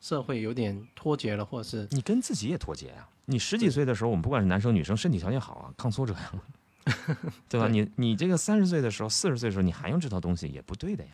[0.00, 3.08] 社会有点脱节了，或者是你跟自己也脱节啊？
[3.26, 6.32] 你十几岁的时候，我们不管是男生女生，身体条件好啊，抗挫折呀，
[7.48, 7.68] 对吧？
[7.68, 11.10] 你你这个三十岁的时候、四十岁的时候，你还用这套东西，也不对的呀。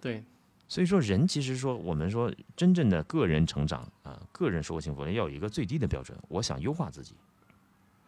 [0.00, 0.24] 对，
[0.66, 6.18] 所以说人其实说，我们说真正的个人成长啊，个人收获幸福，要有一个最低的标准。
[6.28, 7.14] 我想优化自己，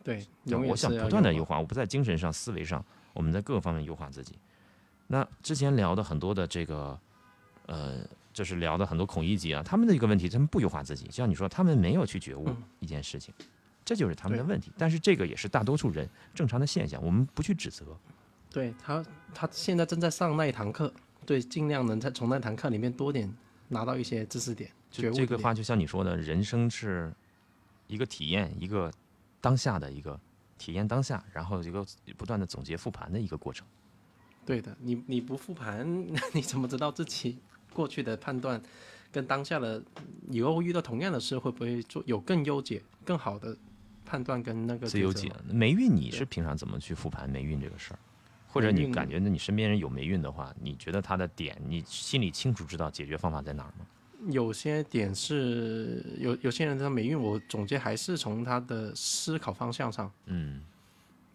[0.03, 0.27] 对，
[0.67, 2.83] 我想不断的优化，我不在精神上、思维上，
[3.13, 4.39] 我们在各个方面优化自己。
[5.09, 6.99] 那之前聊的很多的这个。
[7.67, 8.01] 呃，
[8.33, 12.49] 就是聊的很多孔乙己啊，他们的一个问题，他们不优化自己，就像你说，他们没有去觉悟
[12.81, 13.33] 一件事情，
[13.85, 14.73] 这就是他们的问题。
[14.77, 17.97] 但是这个也是大多数人正常的现象，我们不去指责。
[18.51, 19.05] 对他，
[19.35, 20.93] 他现在正在上那一堂课，
[21.25, 23.33] 对，尽量能在从那堂课里面多点
[23.69, 24.71] 拿到一些知识点。
[24.91, 27.11] 就这个话，就像你说的，人生是
[27.87, 28.93] 一个体验，一个
[29.41, 30.21] 当下的一个
[30.59, 31.83] 体验当下，然后一个
[32.19, 33.67] 不断的总结复盘的一个过程。
[34.45, 35.87] 对的，你你不复盘，
[36.35, 37.39] 你怎么知道自己？
[37.73, 38.61] 过去的判断，
[39.11, 39.83] 跟当下的
[40.31, 43.57] 以后遇到同样的事，会不会做有更优解、更好的
[44.05, 45.33] 判断跟那个自由解？
[45.51, 47.99] 霉运你是平常怎么去复盘霉运这个事儿？
[48.49, 49.31] 或者你感觉那？
[49.31, 53.87] 你身边人有霉运的话，你觉得他的点，你心里清楚知道解决方法在哪儿吗？
[54.31, 60.63] 有些点是有有些人他霉运，我总结还是从他的思考方向上，嗯，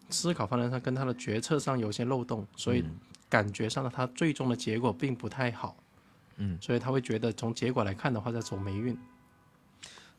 [0.08, 2.84] 思考方向上跟他的决策上有些漏洞，所以
[3.28, 5.76] 感觉上的他最终的结果并不太好。
[6.38, 8.96] 嗯，所以他会觉得从结果来看的话，在走霉运。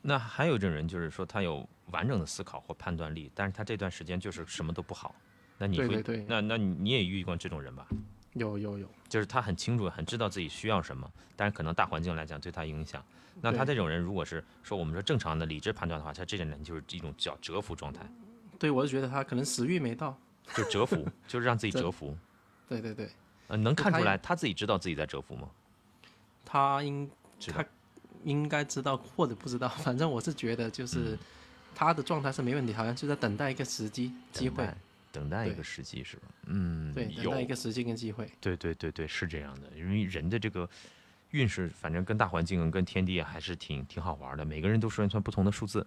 [0.02, 5.14] 那还有一种人，就是说他有完整的思考或判断力，但是他这段时间就是什么都不好。
[5.58, 7.86] 那你会，那那你也遇过这种人吧？
[8.34, 13.04] 有有有，就是他很清楚、很知道自己需要什么，但是可能大环境来讲对他影响。
[13.42, 18.06] 那他这种人，如果是说我们说正常的理智判断的话，他这种人就是一种叫蛰伏状态。
[18.58, 20.18] 对，我是觉得他可能时运没到，
[20.54, 22.18] 就蛰伏，就是让自己 蛰伏。
[22.68, 23.10] 对对对。
[23.48, 25.50] 呃，能看出来他自己知道自己在蛰伏吗？
[26.52, 27.08] 他应
[27.46, 27.64] 他
[28.24, 31.16] 应该知道或者不知道， 反正我是觉得就是
[31.76, 34.68] 他的状态是没问题，好像就在等待一个时机机会，
[35.12, 36.24] 等待一个时机是吧？
[36.48, 38.28] 嗯，对，等待一个时机跟机会。
[38.42, 40.68] 对对对对，是这样的，因为人的这个
[41.30, 44.44] 运势，反正跟大环境、跟天地还是挺挺好玩的。
[44.44, 45.86] 每个人都算算不同的数字，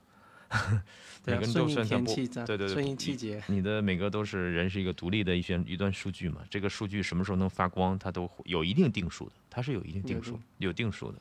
[1.26, 3.42] 每个人都算算不，对对对，顺应气节。
[3.48, 6.42] 你的每个都是人是一个独立的一些一段数据嘛？
[6.48, 9.32] 这个数据什么时候能发光，它都有一定定数的。
[9.55, 11.18] 它是有一定定数，有定数的。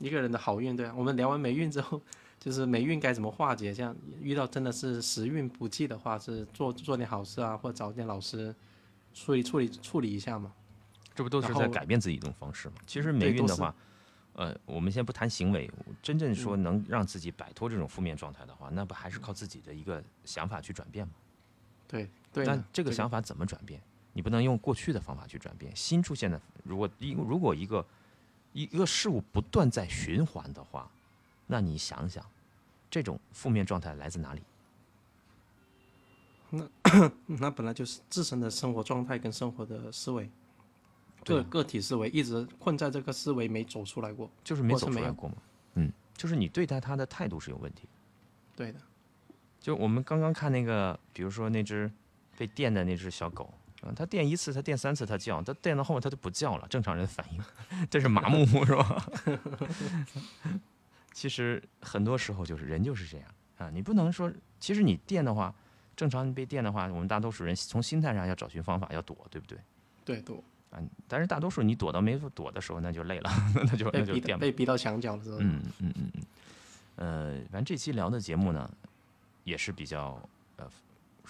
[0.00, 0.92] 一个人的好运，对啊。
[0.96, 2.02] 我们聊完霉运之后，
[2.40, 3.72] 就是霉运该怎么化解？
[3.72, 8.52] 这样遇到真的是时运不济的话，是做做点好事啊，或者找点老师
[9.14, 10.52] 处理处理处理一下嘛。
[11.14, 12.74] 这不都是在改变自己一种方式吗？
[12.88, 13.72] 其实霉运的话，
[14.32, 15.70] 呃，我们先不谈行为，
[16.02, 21.12] 真正说能让自己摆脱这种负面状态的话，那不还是靠自己的一个想法去转变吗？
[21.86, 23.80] 对对那的，这个想法怎么转变？
[24.12, 27.84] 你不能用过去的方法去转变，新出现的，如果一如果一个
[28.52, 30.90] 一一个事物不断在循环的话，
[31.46, 32.24] 那你想想，
[32.90, 34.42] 这种负面状态来自哪里？
[36.50, 36.68] 那
[37.26, 40.28] 那本来就是自身的生活状态跟生活的思维，
[41.24, 44.28] 个个体思维一直困在这个思维没走出来过。
[44.42, 45.36] 就是没走出来过嘛。
[45.74, 47.88] 嗯，就是你对待他的态度是有问题。
[48.56, 48.80] 对的，
[49.60, 51.88] 就我们刚刚看那个，比如说那只
[52.36, 57.40] 被电的那只小狗，嗯，它电一次，他电三次，他叫，他电到后面他就不叫了，正常人的反应，
[57.88, 59.06] 这是麻木是吧？
[61.12, 63.26] 其实很多时候就是人就是这样
[63.58, 65.52] 啊，你不能说，其实你电的话，
[65.96, 69.58] 正常你被电的话，我们大多数人从心态上要找寻方法，要躲，对不对？
[70.04, 70.78] 对躲，啊，
[71.08, 73.30] 但是大多数你躲到没法躲的时候，那就累了，
[73.66, 76.22] 那就被那就电被逼到墙角的时候，嗯嗯嗯嗯，
[76.96, 78.70] 呃，反正这期聊的节目呢，
[79.44, 80.20] 也是比较
[80.56, 80.66] 呃，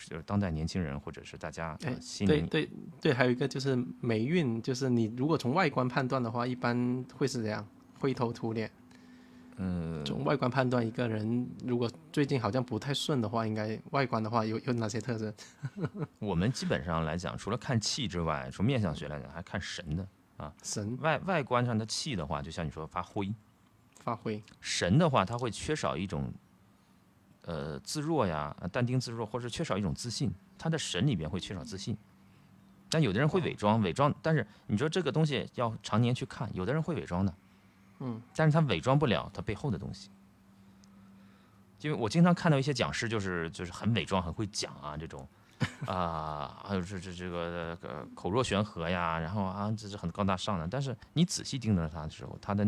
[0.08, 2.70] 就是当代年轻人或者是大家、哎呃、心灵对对
[3.00, 7.66] 对，还有一个就是霉运，就是你如果从外观判断的话，一般会是这样，
[7.98, 8.70] 灰头土脸。
[9.62, 15.34] 嗯，从外观判断一个人，如果最近好像不太顺的话，应该外观的话有有哪些特征？
[16.18, 20.50] 我们基本上来讲，除了看气之外，从面相学来讲，还看神的啊。
[20.62, 23.26] 神外外观上的气的话，就像你说发灰；
[24.02, 26.32] 发灰，神的话，它会缺少一种
[27.50, 30.32] 呃自若呀、呃淡定自若，或者缺少一种自信。
[30.56, 31.96] 他的神里边会缺少自信。
[32.88, 37.34] 但有的人会伪装，伪装，但是你说这个东西要常年去看，有的人会伪装的，
[38.00, 40.10] 嗯，但是他伪装不了他背后的东西。
[41.80, 45.26] 因为我经常看到一些讲师，就是就是很伪装，很会讲啊，这种
[45.86, 52.66] 啊，还有这这这个呃口若悬河呀，然后啊这是很高大上的，但是你仔细盯着他的时候，他的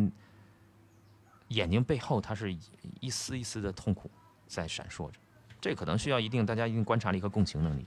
[1.48, 2.60] 眼睛背后他是一
[3.00, 4.10] 一丝一丝的痛苦
[4.46, 5.18] 在闪烁着，
[5.60, 7.86] 这可能需要一定大家一定观察力和共情能力。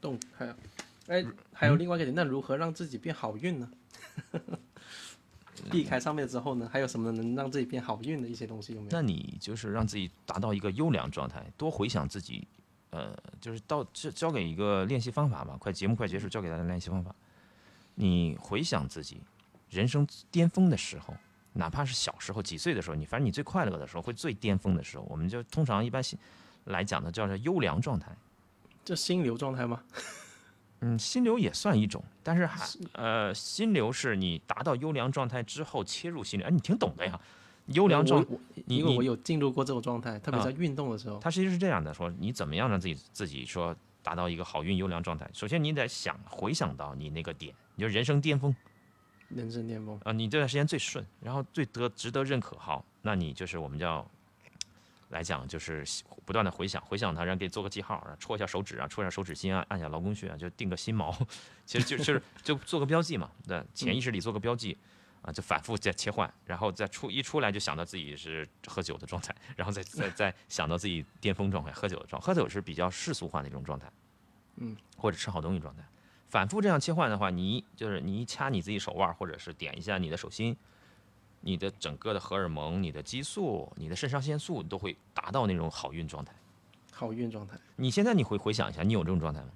[0.00, 0.54] 动还有，
[1.08, 3.70] 哎，还有另外一个点，那如何让自己变好运呢？
[5.70, 8.90] 避开上面之后呢，还有什么能让自己变好运的一些东西有没有？
[8.90, 12.48] 那你就是让自己达到一个优良状态，多回想自己，
[12.90, 15.58] 呃，就是到这教给一个练习方法吧。
[15.60, 17.14] 快节目快结束，教给大家练习方法。
[17.94, 19.20] 你回想自己
[19.68, 21.14] 人生巅峰的时候，
[21.52, 26.18] 哪怕是小时候几岁的时候，你反正你最快乐的时候，会最巅峰的时候，我们就通常一般性
[26.64, 28.10] 来讲的叫做优良状态。
[28.84, 29.82] 这心流状态吗？
[30.82, 37.20] 嗯，心流也算一种，但是还呃，心流是你达到优良状态之后切入心流，哎，你挺懂的呀。
[37.66, 38.24] 优良状
[38.66, 41.18] 因为我有进入过这种状态，特别啊在运动的时候。
[41.18, 45.28] 它其实际是这样的，说你怎么样让自己自己说达到一个好运优良状态？
[45.32, 48.52] 首先你得想回想到你那个点，你就人生巅峰
[49.30, 54.08] 人生巅峰，啊、你这段时间最顺，然后最得值得认可，好，那你就是我们叫
[55.08, 55.84] 来讲就是
[56.24, 61.16] 不断的回想，回想它，然后给做个记号，然后，戳一下手指啊，戳一下手指心啊，按下劳宫穴啊，就定个心锚，
[61.64, 64.76] 其实就就是就做个标记嘛，对，潜意识里做个标记。
[65.22, 73.86] 啊，就反复在切换，然后再出一出来就想到自己是喝酒的状态，然后再再再想到自己巅峰状态，喝酒的状态，喝酒是比较世俗化的一种状态，
[74.56, 75.82] 嗯，或者吃好东西状态，
[76.30, 80.56] 反复这样切换的话，你一就是你一掐你自己手腕，或者是点一下你的手心，
[81.40, 86.32] 你的整个的荷尔蒙、你的激素、你的肾上腺素都会达到那种好运状态。
[86.92, 87.58] 好运状态。
[87.76, 89.48] 你现在你回回想一下，你有这种状态吗？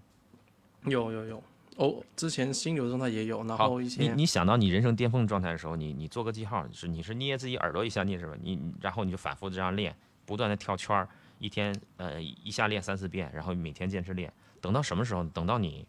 [0.86, 1.42] 有有有，
[1.76, 8.34] 哦，之前心流状态也有，然，后一些你你想到你人生巅峰状态的时候，你你做个记号，是你是捏自己耳朵一下捏是吧？
[8.42, 9.94] 你你然后你就反复这样练，
[10.26, 11.08] 不断的跳圈儿，
[11.38, 15.22] 一天呃一下练三四遍，然后每天坚持练，等到什么时候？
[15.24, 15.86] 等到你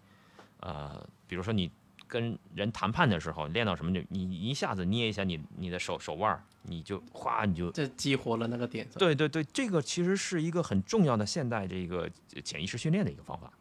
[0.66, 1.70] 呃，比如说你
[2.08, 8.88] 跟人谈判的时候，练到什么就你一下子捏一下你你的手手腕儿，你就哗你就这激活了那个点。
[8.98, 12.10] 对对对，这个其实是一个很重要的现代这个
[12.44, 13.54] 潜意识训练的一个方法。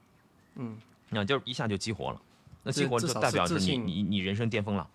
[0.55, 0.79] 嗯，
[1.11, 2.23] 那就是一下就激活了，
[2.63, 4.89] 那激活就代表着你你你人生巅峰了，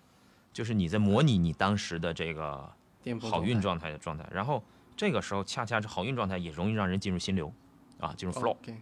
[0.52, 2.72] 就是你在模拟你当时的这个
[3.20, 4.62] 好运状状态的状态，然后
[4.96, 7.52] 这个时候恰恰是好运状态也容易让人进入心流，
[7.98, 8.50] 啊，进入 flow。
[8.50, 8.74] OK，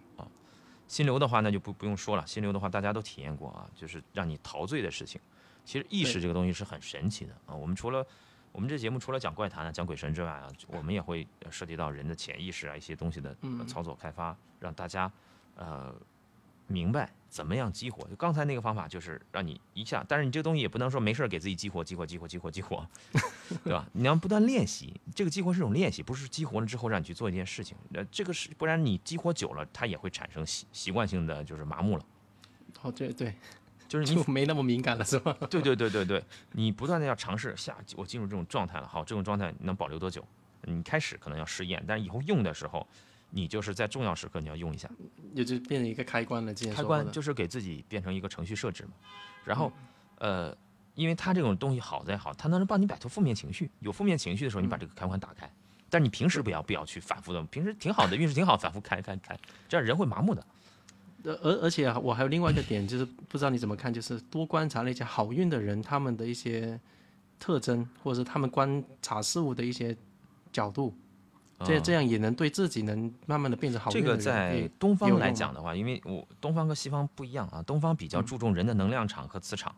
[0.89, 5.21] 心流的话那就不不用说了，心流的话大家都体验过啊，就是让你陶醉的事情。
[5.65, 8.05] 其实意识这个东西是很神奇的啊，我们除了
[8.51, 13.37] 我们这节目除了讲怪谈啊、讲鬼神之外啊，我们也会呃涉及到人的潜意识啊一些东西的
[13.69, 15.13] 操作开发，让大家
[15.57, 15.95] 呃
[16.69, 18.07] 明白怎么样激活。
[18.09, 22.87] 就刚才那个方法就是让你一下，但是你这个东西也不能说没事儿给自己激活、激活、激活、激活、激活，
[23.65, 23.85] 对吧？
[23.93, 27.77] 你要不断练习，这个激活是一种练习，不是激活了之后让你去做一件事情。
[27.95, 32.05] 呃，这个是不然你激活久了，它也会产生习习惯性的就是麻木了。
[32.83, 33.35] 哦，对对，
[33.89, 35.37] 就是 你就没那么敏感了，是吧？
[35.51, 40.25] 对对对对对，你不断的要尝试下，我进入这种状态了，好，这种状态能保留多久？
[40.63, 42.87] 你开始可能要试验，但是以后用的时候，
[43.31, 44.89] 你就是在重要时刻你要用一下。
[45.35, 48.91] 也就变成一个开关了，开关就是给自己变成一个程序设置嘛。
[49.45, 49.73] 然后，
[50.19, 50.57] 呃，
[50.95, 53.71] 因为它这种东西好在好，它能帮你摆脱负面情绪。
[53.81, 55.51] 有负面情绪的时候，你把这个开关打开。
[55.91, 60.47] 但你平时不要不要去反复的，平时挺好的，运势挺好，反复开开开，这样人会麻木的。
[61.25, 66.79] 呃，而而且我还有另外一个点，就是不知道你怎么看，就是多观察那些好运的人，他们的一些
[67.41, 69.97] 特征，或者是他们观察事物的一些
[70.53, 70.95] 角度，
[71.65, 74.01] 这嗯这样也能对自己能慢慢的变成好这。
[74.01, 79.75] 个在东方来讲的话，因为我东方和西方不一样啊，东方比较注重人的能量场和磁场，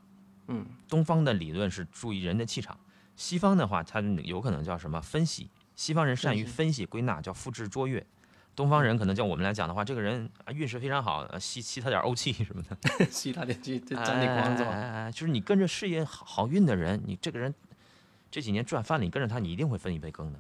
[0.49, 2.79] 嗯，东方的理论是注意人的气场，
[3.17, 8.05] 西方的话它有可能叫什么分析，西方人善于分析归纳，叫复制卓越。
[8.55, 12.77] 东方人可能叫我们来讲的话，这个人啊运势非常好，呃吸吸他点欧气什么的，
[13.11, 14.71] 吸他点气，就沾点光是吧？
[14.73, 17.55] 哎哎哎就是你跟着事业好好运的人，你这个人
[18.31, 20.39] 这几年赚翻了，你跟着他，你一定会分一杯羹的。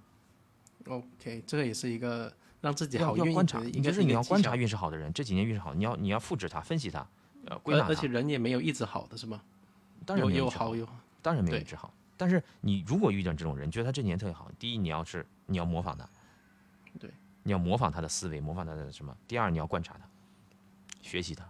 [0.91, 7.07] OK，这个也是一个让自己好运要观察，的一你个一个技就是你要观察运势好的人，这几年运势好，你要你要复制他，分析他，
[7.47, 7.89] 呃，归纳它。
[7.89, 9.41] 而而且人也没有一直好的是吗？
[10.05, 11.93] 当然有没有一直好，有好有当然没有一直好。
[12.17, 16.09] 但是你如果遇见这种人，觉得他这几年特别好，第一你要是你要模仿他，
[16.99, 17.11] 对，
[17.43, 19.17] 你要模仿他的思维，模仿他的什么？
[19.27, 20.05] 第二你要观察他，
[21.01, 21.49] 学习他，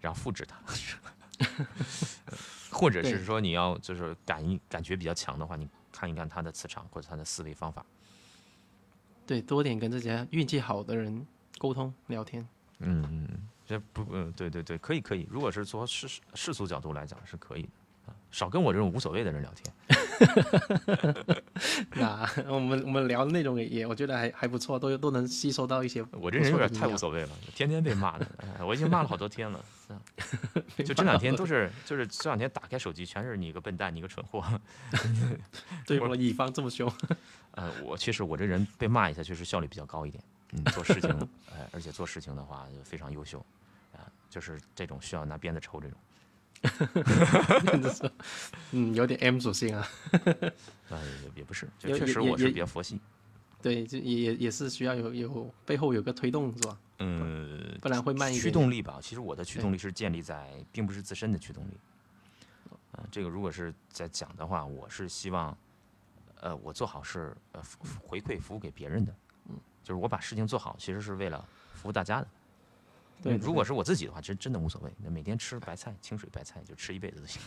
[0.00, 0.56] 然后复制他，
[2.70, 7.84] 或者是说你要就是感应感觉比较强的话，你看一看他的磁场或者他的思维方法。
[9.26, 11.26] 对多点跟这些运气好的人
[11.58, 12.46] 沟通聊天。
[12.80, 13.28] 嗯嗯，
[13.66, 15.26] 这不嗯对对对，可以可以。
[15.30, 17.68] 如果是从世世俗角度来讲是可以的
[18.06, 19.93] 啊，少跟我这种无所谓的人聊天。
[21.94, 26.04] 那我们我们聊的内容也也我觉得还还不错，都都能吸收到一些。
[26.12, 28.26] 我这人有点太无所谓了，天天被骂的，
[28.58, 29.64] 哎，我已经骂了好多天了。
[29.90, 30.00] 嗯
[30.84, 34.42] 就这两天都是，就是这两天打开手机全是你个笨蛋，你个蠢货。
[35.86, 36.90] 对我乙方这么凶，
[37.52, 40.22] 呃，我其实我这人被骂一下，确实效率比较高一点。
[40.52, 41.10] 嗯，做事情，
[41.50, 43.44] 呃，而且做事情的话就非常优秀，
[43.92, 45.98] 啊、就是这种需要拿鞭子抽这种。
[48.72, 49.86] 嗯，有点 M 属性啊。
[50.90, 53.00] 呃，也也不是，就确实我是比较佛系。
[53.62, 56.78] 对，就也也也是需要有有背后有个推动是吧？
[56.98, 58.42] 嗯，不然会慢一点。
[58.42, 61.70] 驱动力吧，其实我的驱动力是建立在，并不是自身的驱动力。
[62.92, 65.56] 呃，这个如果是在讲的话，我是希望，
[66.40, 67.62] 呃，我做好事，呃，
[68.00, 69.14] 回馈服务给别人的，
[69.48, 72.28] 嗯，就是我把事情做好，其实是为了服务大家的。
[73.24, 77.42] 对嗯如果是我自己的话，其实真的无所谓，那每天吃白菜，清水白菜就吃一辈子都行。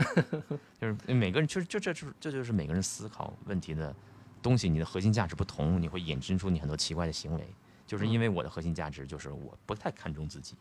[0.80, 3.94] 就是每个人，就是就这就是这就是每个人思考问题的
[4.42, 7.46] 东西，你的核心价值不同，你会引申出你很多奇怪的行为。
[7.86, 10.54] 就是因为我的核心价值就是我不太看重自己，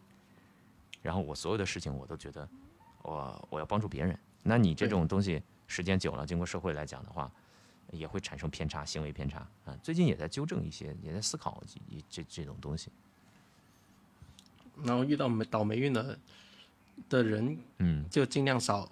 [1.01, 2.49] 然后我所有的事情我都觉得
[3.03, 4.17] 我我要帮助别人。
[4.43, 7.31] 那你这种东西时间久了，经过社会来讲的话，
[7.91, 9.77] 也会产生偏差，行为偏差啊。
[9.83, 12.91] 最近也在纠正一些，也在思考这这这种东西。
[14.83, 16.17] 然后遇到没倒霉运的
[17.09, 18.89] 的人，嗯，就尽量少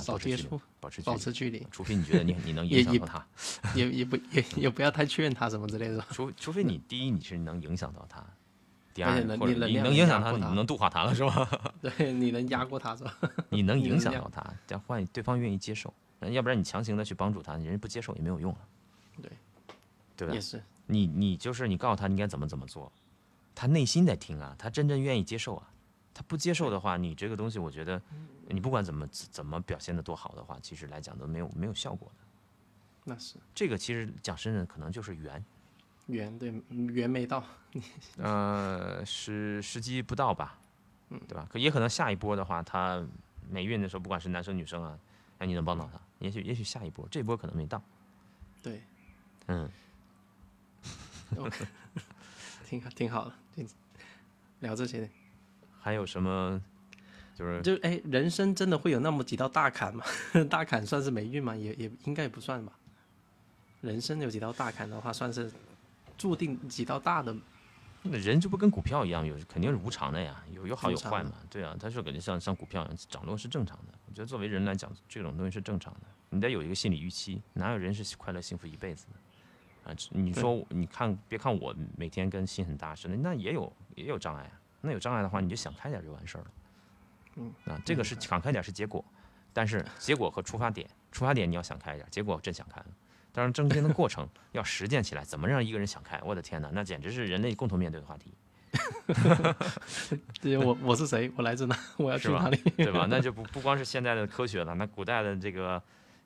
[0.00, 3.26] 少接触，保保持距离，持距离，除非你觉得你你能影 响到他，
[3.74, 6.04] 也也不也 也不要太劝他什么之类的。
[6.10, 8.24] 除除非你第一你是能影响到他，
[8.94, 11.72] 第二或者你能影响他，你能度化他了是吧？
[11.80, 13.18] 对，你能压过他是吧？
[13.50, 18.58] 你能影响到他，但换对方愿意接受，要不然你强行的去帮助他，人家不接受也没有用了，
[19.22, 19.30] 对，
[20.16, 20.34] 对吧？
[20.34, 20.40] 也？
[20.40, 22.90] 是，你你就是你告诉他应该怎么怎么做，
[23.54, 25.68] 他内心在听啊，他真正愿意接受啊。
[26.14, 28.00] 他不接受的话，你这个东西，我觉得
[28.48, 32.24] 你不管怎么怎么表现的多好的话，其实来讲都没有没有效果的。
[33.04, 35.42] 那是这个其实讲深了，可能就是缘，
[36.06, 37.42] 缘对缘没到，
[38.18, 40.58] 呃，时时机不到吧，
[41.08, 41.48] 嗯对吧？
[41.50, 43.02] 可也可能下一波的话，他
[43.48, 44.98] 霉运的时候，不管是男生女生啊，
[45.38, 47.82] 那你能帮到他，也许也许下一波，这波可能没到，
[48.62, 48.82] 对
[49.46, 49.68] 嗯，，
[51.38, 51.66] OK，
[52.66, 53.41] 挺好挺好的，挺
[54.60, 55.08] 聊这些。
[55.80, 56.60] 还有什么？
[57.34, 60.04] 就是就哎，人生真的会有那么几道大坎吗？
[60.50, 61.56] 大坎算是霉运吗？
[61.56, 62.72] 也也应该也不算吧。
[63.80, 65.50] 人生有几道大坎的话，算是
[66.16, 67.34] 注定几道大的。
[68.02, 73.94] 那人就不跟股票一样，有肯定是无常的呀，有有好有坏嘛，对啊，他是感觉像像股票一样涨落是正常的。
[74.06, 79.12] 我觉得作为人来讲，这种东西是正常的，你得有一个心理预期，哪有人是快乐幸福一辈子的？
[79.84, 86.46] 啊，你说你看，别看我每天跟心很大似的，那也有也有障碍啊，那有障碍的话，你就想开点就完事儿了。
[87.36, 89.04] 嗯，啊，这个是想开点是结果，
[89.52, 92.86] 但是结果和出发点，出发点你要想开一点，结果真想开了。
[93.32, 96.20] 当然中间的过程要实践起来，怎么让一个人想开？
[96.22, 98.34] 我的天哪，那简直是人类共同面对的话题，
[100.40, 101.32] 对，我我是谁？
[101.36, 101.76] 我来自哪？
[101.96, 102.56] 我要去哪里？
[102.76, 103.06] 对吧？
[103.08, 105.82] 那就不不光是现在的科学了，那古代的这个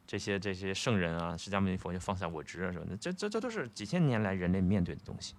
[0.06, 5.34] 这些这些圣人啊，释迦牟尼佛就放下我执啊什么的，这这这都是几千年来人类面对的东西。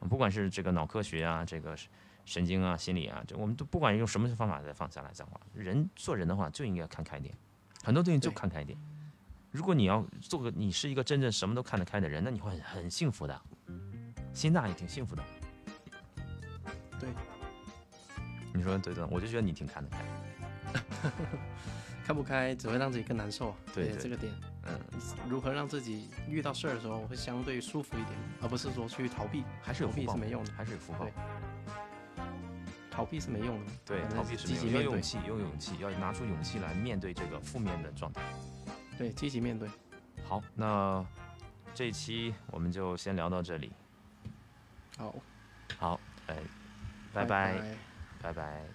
[0.00, 1.76] 啊不管是这个脑科学啊，这个
[2.24, 5.40] 神经啊、心理啊，这我们都不管用什么方法再放下来讲话。
[5.54, 7.34] 人做人的话就应该看开点，
[7.82, 8.78] 很多东西就看开点。
[9.50, 13.42] 如果你要做个你是一个真正什么都看得开的人，那你会很很幸福的，
[14.32, 15.22] 心大也挺幸福的。
[16.98, 17.08] 对，
[18.54, 21.12] 你说对对，我就觉得你挺看得开的。
[22.04, 23.56] 看不开只会让自己更难受啊。
[23.74, 24.32] 对对这个点，
[24.64, 24.78] 嗯，
[25.28, 29.44] 如何让自己遇到事儿的时候会相对舒服一点，而不是说去逃避。
[29.62, 31.06] 还是有福报是没用的，还是有福报。
[32.90, 33.72] 逃避是没用的。
[33.86, 34.78] 对，逃避是积极面对。
[34.80, 38.20] 没有勇气，有勇气，要拿出勇气来面对这个负面的状态。
[38.98, 39.68] 对，积极面对。
[40.24, 41.04] 好，那
[41.74, 43.72] 这一期我们就先聊到这里。
[44.98, 45.14] 好，
[45.78, 46.36] 好，哎，
[47.14, 47.76] 拜拜拜，
[48.20, 48.71] 拜拜。